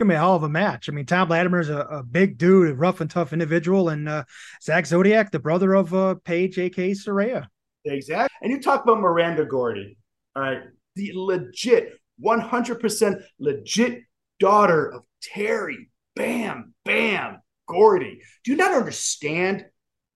[0.01, 0.89] Gonna be a hell of a match.
[0.89, 4.09] I mean, Thom Latimer is a, a big dude, a rough and tough individual, and
[4.09, 4.25] uh,
[4.61, 6.95] Zak Zodiac, the brother of uh, Paige A.K.
[6.95, 7.47] Saraya.
[7.85, 8.37] Exactly.
[8.43, 9.97] And you talk about Miranda Gordy,
[10.35, 10.63] all right,
[10.95, 14.03] the legit, 100% legit
[14.39, 18.21] daughter of Terry Bam Bam Gordy.
[18.45, 19.65] Do you not understand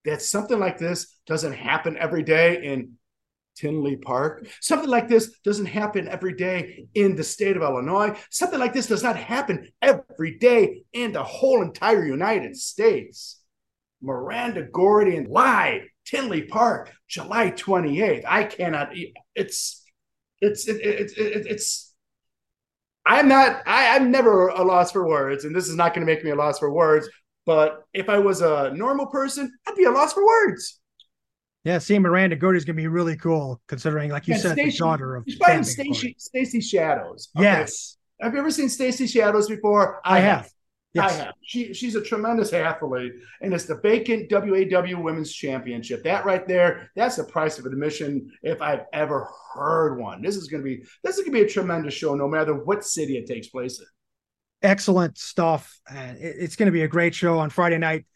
[0.05, 2.93] that something like this doesn't happen every day in
[3.57, 4.47] Tinley Park.
[4.61, 8.17] Something like this doesn't happen every day in the state of Illinois.
[8.31, 13.41] Something like this does not happen every day in the whole entire United States.
[14.03, 18.25] Miranda Gordy and live Tinley Park, July 28th.
[18.29, 18.91] I cannot.
[19.35, 19.83] It's
[20.47, 21.95] it's it, it, it, it's.
[23.05, 23.63] I'm not.
[23.67, 26.31] I, I'm never a loss for words, and this is not going to make me
[26.31, 27.09] a loss for words.
[27.45, 30.81] But if I was a normal person, I'd be a loss for words.
[31.63, 34.53] Yeah, seeing Miranda Gordy is going to be really cool, considering, like you And said,
[34.53, 35.95] Stacey- the daughter of She's fighting Bam Bam Gordy.
[35.95, 37.29] Stacy Stacy Shadows.
[37.37, 37.45] Okay.
[37.45, 40.01] Yes, Have you ever seen Stacy Shadows before?
[40.05, 40.51] I have.
[40.97, 41.13] Yes.
[41.13, 41.35] I have.
[41.43, 46.03] She she's a tremendous athlete, and it's the vacant WAW Women's Championship.
[46.05, 50.23] That right there, that's the price of admission if I've ever heard one.
[50.23, 52.55] This is going to be this is going to be a tremendous show, no matter
[52.55, 53.87] what city it takes place in.
[54.63, 55.79] Excellent stuff.
[55.91, 58.07] And it- it's going to be a great show on Friday night.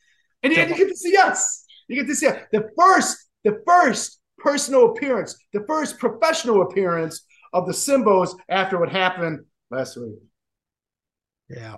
[0.42, 1.64] And you, you get to see us.
[1.86, 2.38] You get to see us.
[2.52, 8.90] the first the first personal appearance, the first professional appearance of the Symbols after what
[8.90, 10.14] happened last week.
[11.48, 11.76] Yeah.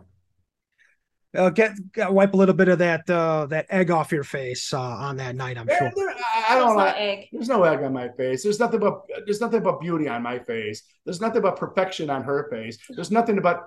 [1.35, 4.74] Uh, get, get wipe a little bit of that uh, that egg off your face
[4.74, 5.57] uh, on that night.
[5.57, 5.93] I'm There- sure.
[5.97, 6.85] there- I, I don't know.
[6.85, 7.28] egg.
[7.33, 8.43] There's no egg on my face.
[8.43, 10.83] There's nothing but there's nothing but beauty on my face.
[11.07, 12.76] There's nothing but perfection on her face.
[12.91, 13.66] There's nothing but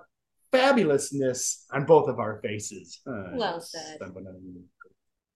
[0.53, 3.01] fabulousness on both of our faces.
[3.07, 3.97] Uh, Well said.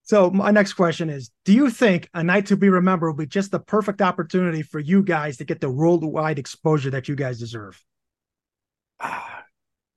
[0.02, 3.26] So my next question is: Do you think a night to be remembered will be
[3.26, 7.38] just the perfect opportunity for you guys to get the worldwide exposure that you guys
[7.40, 7.82] deserve?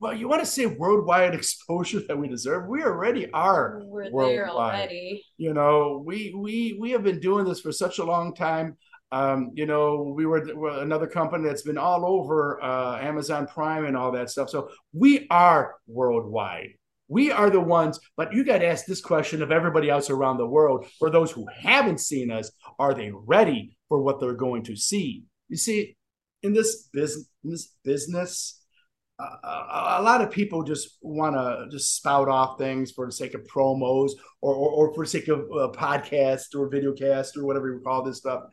[0.04, 2.68] Well, you want to say worldwide exposure that we deserve?
[2.68, 3.82] We already are.
[3.86, 4.76] We're there worldwide.
[4.76, 5.24] already.
[5.38, 8.76] You know, we we we have been doing this for such a long time.
[9.14, 13.86] Um, you know, we were, we're another company that's been all over uh, Amazon Prime
[13.86, 14.50] and all that stuff.
[14.50, 16.72] So we are worldwide.
[17.08, 20.38] We are the ones, but you got to ask this question of everybody else around
[20.38, 20.86] the world.
[21.00, 25.24] For those who haven't seen us, are they ready for what they're going to see?
[25.48, 25.96] You see,
[26.42, 28.63] in this business, in this business,
[29.44, 33.34] a, a lot of people just want to just spout off things for the sake
[33.34, 34.12] of promos
[34.42, 37.82] or, or, or for the sake of uh, podcast or video cast or whatever you
[37.84, 38.44] call this stuff.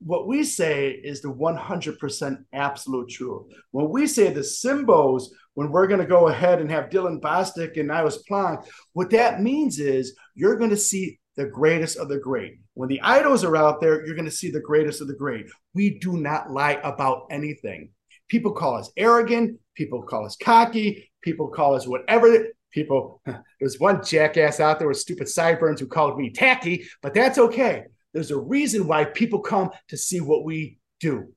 [0.00, 3.46] What we say is the 100% absolute truth.
[3.70, 7.78] When we say the symbols, when we're going to go ahead and have Dylan Bostic
[7.78, 12.18] and Niles Plonk, what that means is you're going to see the greatest of the
[12.18, 12.58] great.
[12.74, 15.46] When the idols are out there, you're going to see the greatest of the great.
[15.74, 17.90] We do not lie about anything.
[18.28, 19.58] People call us arrogant.
[19.74, 21.10] People call us cocky.
[21.22, 22.46] People call us whatever.
[22.70, 23.20] People,
[23.60, 27.84] there's one jackass out there with stupid sideburns who called me tacky, but that's okay.
[28.12, 31.32] There's a reason why people come to see what we do.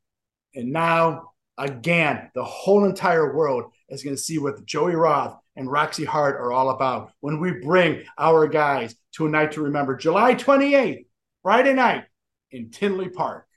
[0.53, 5.67] And now, again, the whole entire world is going to see what Joey Roth and
[5.67, 9.95] Roxi Heart are all about when we bring our guys to a Knight to Remember.
[9.95, 11.05] July 28th,
[11.41, 12.03] Friday night
[12.51, 13.47] in Tinley Park.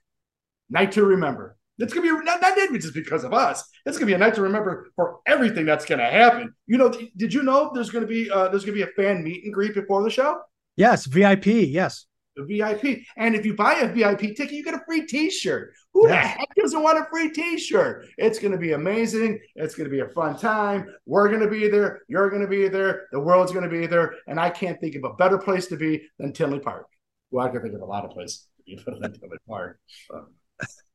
[0.71, 1.57] Knight to Remember.
[1.79, 3.69] It's gonna be not, not just because of us.
[3.87, 6.55] It's gonna be a night to remember for everything that's gonna happen.
[6.67, 9.45] You know, did you know there's gonna be uh, there's gonna be a fan meet
[9.45, 10.41] and greet before the show?
[10.77, 11.47] Yes, VIP.
[11.47, 12.07] Yes.
[12.37, 15.75] The VIP, and if you buy a VIP ticket, you get a free T-shirt.
[15.93, 18.07] Who the heck doesn't want a free T-shirt?
[18.19, 19.41] It's gonna be amazing.
[19.57, 20.87] It's gonna be a fun time.
[21.07, 22.03] We're gonna be there.
[22.09, 23.09] You're gonna be there.
[23.11, 26.09] The world's gonna be there, and I can't think of a better place to be
[26.21, 26.87] than Tinley Park.
[27.33, 29.81] Well, I can think of a lot of places to be better than Tinley Park.
[30.09, 30.29] But-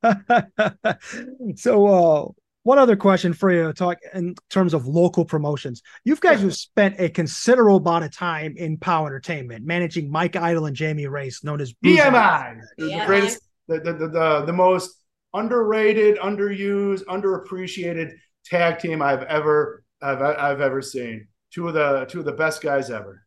[1.55, 2.31] so uh
[2.65, 6.99] one other question for you talk in terms of local promotions you guys have spent
[6.99, 11.61] a considerable amount of time in pow entertainment managing mike idol and jamie race known
[11.61, 12.03] as Bruiser.
[12.03, 15.03] BMI, the greatest, the, the, the, the, the most
[15.33, 18.13] underrated, underused, underappreciated
[18.45, 21.27] tag team I've ever I've, I've ever seen.
[21.51, 23.24] Two of the two of the best guys ever.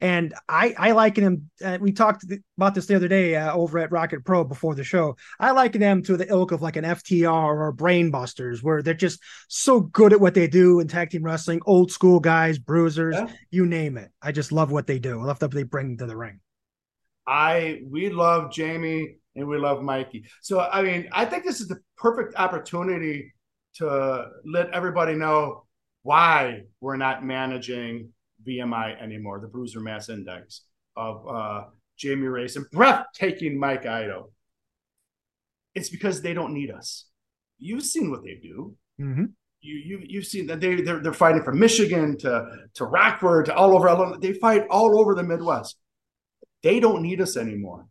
[0.00, 2.24] And i i liken him uh, we talked
[2.58, 5.16] about this the other day uh, over at rocket pro before the show.
[5.40, 9.20] I liken them to the ilk of like an ftr or brainbusters where they're just
[9.48, 13.26] so good at what they do in tag team wrestling old school guys bruisers Yeah.
[13.50, 14.10] you name it.
[14.20, 15.20] I just love what they do.
[15.20, 16.40] I love what they bring to the ring.
[17.26, 20.24] I we love Jamie and we love Mikey.
[20.42, 23.32] So, I mean, I think this is the perfect opportunity
[23.76, 25.64] to let everybody know
[26.02, 28.10] why we're not managing
[28.46, 30.62] BMI anymore, the Bruiser Mass Index
[30.96, 31.64] of uh,
[31.96, 34.30] Jamie Race and breathtaking Mike Ido.
[35.74, 37.06] It's because they don't need us.
[37.58, 38.76] You've seen what they do.
[39.00, 39.24] Mm-hmm.
[39.60, 43.54] You you you've seen that they they're, they're fighting from Michigan to to Rockford to
[43.54, 44.18] all over.
[44.18, 45.76] They fight all over the Midwest.
[46.62, 47.86] They don't need us anymore.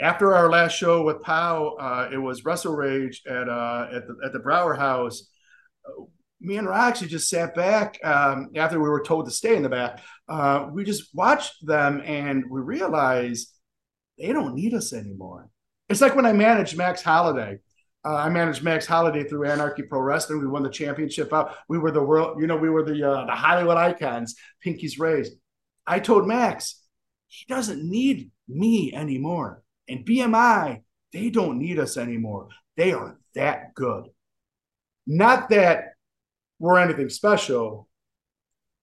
[0.00, 4.16] After our last show with Pow, uh, it was Wrestle Rage at uh, at the
[4.24, 5.28] at the Brauer House.
[6.42, 9.68] Me and Roxi just sat back um, after we were told to stay in the
[9.68, 10.00] back.
[10.28, 13.48] Uh, we just watched them and we realized
[14.18, 15.48] they don't need us anymore.
[15.88, 17.58] It's like when I managed Max Holiday.
[18.04, 20.40] Uh, I managed Max Holiday through Anarchy Pro Wrestling.
[20.40, 21.54] We won the championship out.
[21.68, 25.34] We were the world, you know, we were the uh, the Hollywood icons, Pinky's raised.
[25.86, 26.82] I told Max,
[27.28, 29.62] he doesn't need me anymore.
[29.88, 30.82] And BMI,
[31.12, 32.48] they don't need us anymore.
[32.76, 34.08] They are that good.
[35.06, 35.91] Not that
[36.62, 37.88] we're anything special,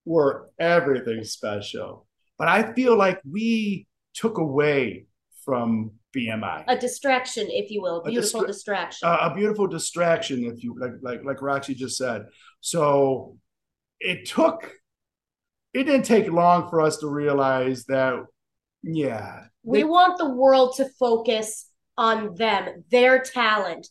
[0.04, 2.06] we're everything special.
[2.38, 5.06] But I feel like we took away
[5.46, 6.66] from BMI.
[6.68, 9.08] A distraction, if you will, a beautiful distra- distraction.
[9.08, 12.26] Uh, a beautiful distraction, if you like, like like Roxi just said.
[12.60, 13.38] So
[14.02, 14.74] it took.
[15.74, 18.16] It didn't take long for us to realize that,
[18.84, 23.88] yeah, we they, want the world to focus on them, their talent,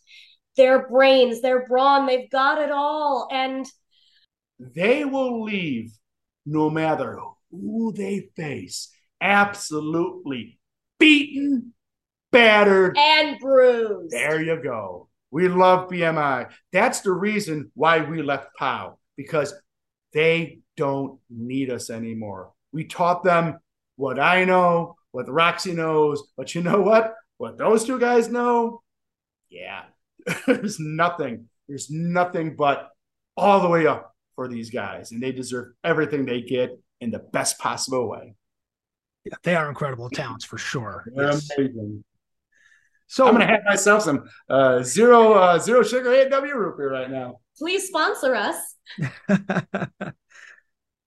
[0.58, 2.06] their brains, their brawn.
[2.06, 3.66] They've got it all, and
[4.58, 5.92] they will leave
[6.44, 7.18] no matter
[7.50, 8.90] who they face.
[9.22, 10.58] Absolutely
[10.98, 11.72] beaten
[12.30, 14.12] battered, and bruised.
[14.12, 15.08] There you go.
[15.30, 16.50] We love BMI.
[16.72, 19.54] That's the reason why we left POW because
[20.12, 22.52] they don't need us anymore.
[22.72, 23.58] We taught them
[23.96, 27.14] what I know, what Roxi knows, but you know what?
[27.36, 28.82] What those two guys know?
[29.50, 29.84] Yeah,
[30.46, 31.48] there's nothing.
[31.68, 32.88] There's nothing but
[33.36, 37.18] all the way up for these guys, and they deserve everything they get in the
[37.18, 38.34] best possible way.
[39.24, 41.04] Yeah, they are incredible talents for sure.
[41.14, 41.48] They're yes.
[41.56, 42.04] amazing.
[43.08, 47.10] So I'm gonna have myself some uh, zero uh, zero sugar A&W root beer right
[47.10, 47.40] now.
[47.56, 48.56] Please sponsor us.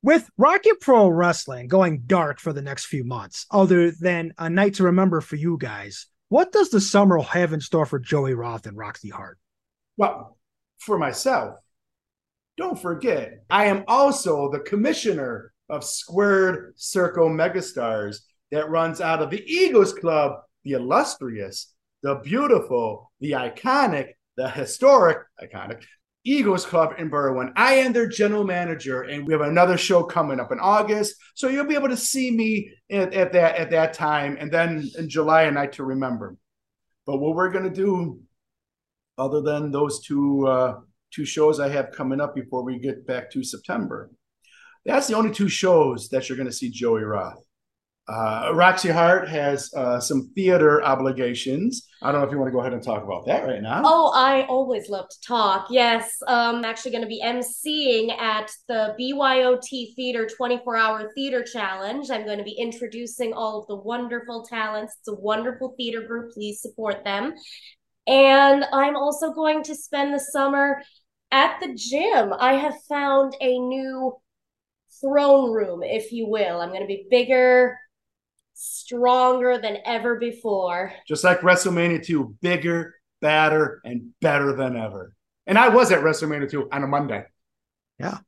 [0.04, 4.76] With Rocket Pro Wrestling going dark for the next few months, other than a Knight
[4.76, 8.66] to Remember for you guys, what does the summer have in store for Joey Roth
[8.66, 9.38] and Roxi Heart?
[9.98, 10.38] Well,
[10.80, 11.60] for myself,
[12.56, 18.20] don't forget, I am also the commissioner of Squared Circle Megastars
[18.50, 21.74] that runs out of the Eagles Club, the illustrious
[22.04, 25.84] the beautiful, the iconic, the historic, iconic
[26.24, 27.52] Eagles Club in Berwyn.
[27.56, 31.16] I am their general manager, and we have another show coming up in August.
[31.34, 34.88] So you'll be able to see me at, at that at that time, and then
[34.98, 36.36] in July, a Knight to Remember.
[37.06, 38.22] But what we're gonna do,
[39.18, 40.80] other than those two uh,
[41.12, 44.12] two shows I have coming up before we get back to September,
[44.86, 47.44] that's the only two shows that you're gonna see Joey Roth.
[48.12, 51.88] Uh, Roxi Heart has uh, some theater obligations.
[52.02, 53.84] I don't know if you want to go ahead and talk about that right now.
[53.86, 55.68] Oh, I always love to talk.
[55.70, 61.42] Yes, um, I'm actually going to be emceeing at the BYOT Theater 24 Hour Theater
[61.42, 62.12] Challenge.
[62.12, 64.98] I'm going to be introducing all of the wonderful talents.
[65.00, 66.34] It's a wonderful theater group.
[66.34, 67.34] Please support them.
[68.08, 70.82] And I'm also going to spend the summer
[71.32, 72.34] at the gym.
[72.38, 74.18] I have found a new
[75.00, 76.60] throne room, if you will.
[76.60, 77.78] I'm going to be bigger
[78.54, 80.94] stronger than ever before.
[81.08, 85.16] Just like WrestleMania 2, bigger, badder, and better than ever.
[85.48, 87.26] And I was at WrestleMania 2 on a Monday.
[88.00, 88.20] Yeah.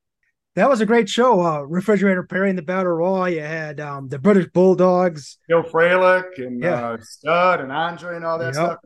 [0.56, 1.42] That was a great show.
[1.42, 3.28] Uh, Refrigerator Perry and the Battle Royal.
[3.28, 6.90] You had um, the British Bulldogs, Bill Fralic and yeah.
[6.90, 8.54] uh, Studd and Andre and all that yep.
[8.54, 8.80] stuff.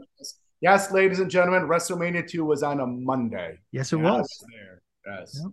[0.61, 3.59] Yes, ladies and gentlemen, WrestleMania 2 was on a Monday.
[3.71, 4.21] Yes, it was.
[4.21, 4.45] was.
[4.53, 4.81] there.
[5.05, 5.39] Yes.
[5.43, 5.51] Yep.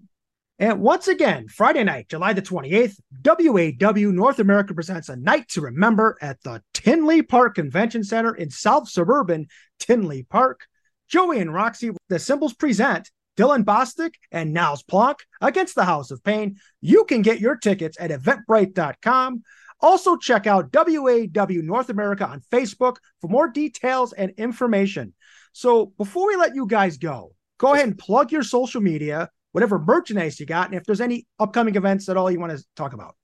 [0.59, 5.61] And once again, Friday night, July the 28th, WAW North America presents a Knight to
[5.63, 9.49] Remember at the Tinley Park Convention Center in South Suburban
[9.81, 10.67] Tinley Park.
[11.09, 16.23] Joey and Roxi, the Symbols present Dylan Bostic and Niles Plonk against the House of
[16.23, 16.57] Pain.
[16.81, 19.43] You can get your tickets at eventbrite.com.
[19.81, 25.15] Also, check out WAW North America on Facebook for more details and information.
[25.53, 29.79] So, before we let you guys go, go ahead and plug your social media whatever
[29.79, 32.93] merchandise you got, and if there's any upcoming events at all you want to talk
[32.93, 33.15] about.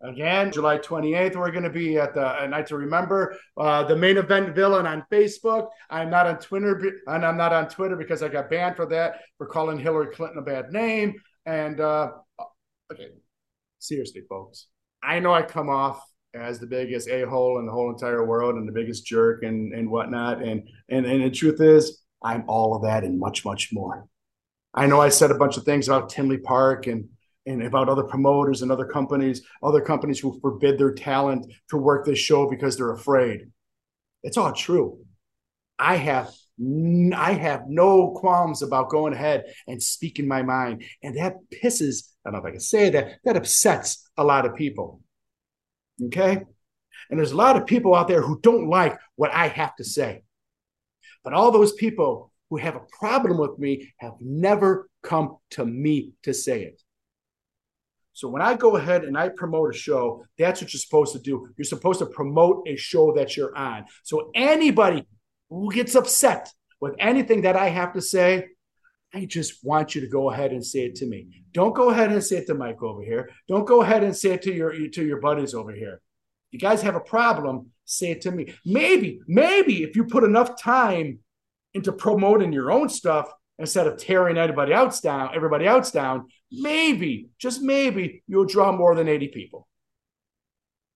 [0.00, 4.16] Again, July 28th, we're going to be at the Knight to Remember, uh, the main
[4.16, 5.68] event villain on Facebook.
[5.90, 9.22] I'm not on Twitter, and I'm not on Twitter because I got banned for that
[9.36, 11.14] for calling Hillary Clinton a bad name.
[11.44, 12.12] And uh,
[12.92, 13.08] okay,
[13.80, 14.68] seriously, folks,
[15.02, 16.04] I know I come off
[16.34, 19.72] as the biggest a hole in the whole entire world and the biggest jerk and
[19.72, 20.40] and whatnot.
[20.40, 24.06] And and and the truth is, I'm all of that and much much more.
[24.74, 27.08] I know I said a bunch of things about Tinley Park and
[27.46, 32.06] and about other promoters and other companies, other companies who forbid their talent to work
[32.06, 33.50] this show because they're afraid.
[34.22, 35.04] It's all true.
[35.78, 36.32] I have
[37.14, 40.84] I have no qualms about going ahead and speaking my mind.
[41.02, 44.46] And that pisses, I don't know if I can say that, that upsets a lot
[44.46, 45.00] of people.
[46.06, 46.42] Okay?
[47.10, 49.84] And there's a lot of people out there who don't like what I have to
[49.84, 50.22] say.
[51.24, 56.12] But all those people who have a problem with me have never come to me
[56.22, 56.82] to say it.
[58.12, 61.18] So when I go ahead and I promote a show, that's what you're supposed to
[61.18, 61.48] do.
[61.56, 63.86] You're supposed to promote a show that you're on.
[64.04, 65.04] So anybody
[65.50, 66.48] who gets upset
[66.80, 68.50] with anything that I have to say,
[69.12, 71.42] I just want you to go ahead and say it to me.
[71.52, 73.30] Don't go ahead and say it to Mike over here.
[73.48, 76.00] Don't go ahead and say it to your to your buddies over here.
[76.50, 78.54] You guys have a problem, say it to me.
[78.64, 81.18] Maybe, maybe if you put enough time
[81.74, 87.28] into promoting your own stuff instead of tearing everybody else down, everybody else down, maybe,
[87.38, 89.68] just maybe, you'll draw more than 80 people.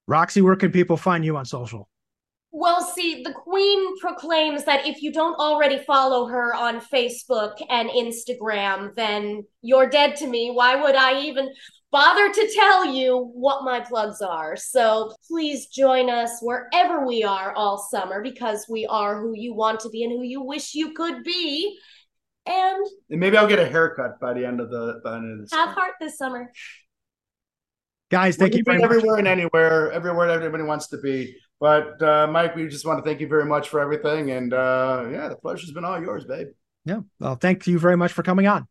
[0.09, 1.87] Roxi, where can people find you on social?
[2.51, 7.89] Well, see, the Queen proclaims that if you don't already follow her on Facebook and
[7.89, 10.49] Instagram, then you're dead to me.
[10.49, 11.53] Why would I even
[11.91, 14.55] bother to tell you what my plugs are?
[14.55, 19.79] So please join us wherever we are all summer because we are who you want
[19.81, 21.77] to be and who you wish you could be.
[22.45, 25.33] And, and maybe I'll get a haircut by the end of the by the end
[25.33, 25.51] of this.
[25.53, 26.51] Have heart this summer.
[28.09, 29.19] Guys, thank you very everywhere much.
[29.19, 31.35] and anywhere, everywhere everybody wants to be.
[31.59, 34.31] But uh, Mike, we just want to thank you very much for everything.
[34.31, 36.47] And uh, yeah, the pleasure's been all yours, babe.
[36.85, 37.01] Yeah.
[37.19, 38.67] Well, thank you very much for coming on.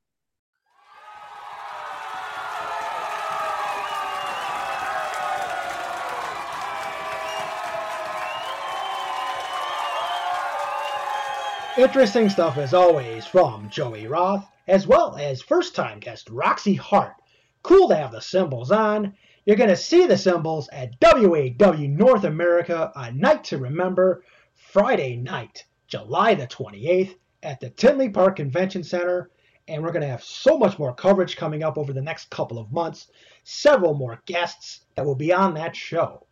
[11.79, 17.15] Interesting stuff as always from Joey Roth, as well as first time guest Roxi Heart.
[17.63, 19.15] Cool to have the symbols on.
[19.45, 24.25] You're going to see the symbols at WAW North America, A Knight to Remember,
[24.57, 27.15] Friday night, July the 28th
[27.45, 29.31] at the Tinley Park Convention Center.
[29.69, 32.59] And we're going to have so much more coverage coming up over the next couple
[32.59, 33.07] of months.
[33.45, 36.27] Several more guests that will be on that show.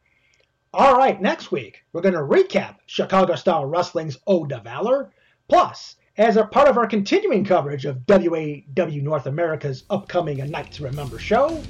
[0.74, 5.12] All right, next week, we're going to recap Chicago Style Wrestling's Ode to Valor.
[5.48, 10.72] Plus, as a part of our continuing coverage of WAW North America's upcoming A Knight
[10.72, 11.62] to Remember show,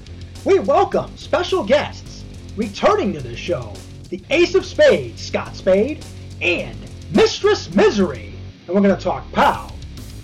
[0.46, 2.24] we welcome special guests
[2.56, 3.74] returning to the show
[4.08, 6.04] the Ace of Spades, Scott Spade,
[6.40, 6.78] and
[7.12, 8.32] Mistress Misery.
[8.66, 9.72] And we're going to talk POW,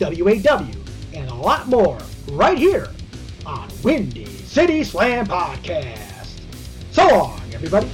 [0.00, 0.66] WAW,
[1.12, 1.98] and a lot more
[2.30, 2.88] right here
[3.44, 6.40] on Windy City Slam Podcast.
[6.92, 7.90] So long, everybody.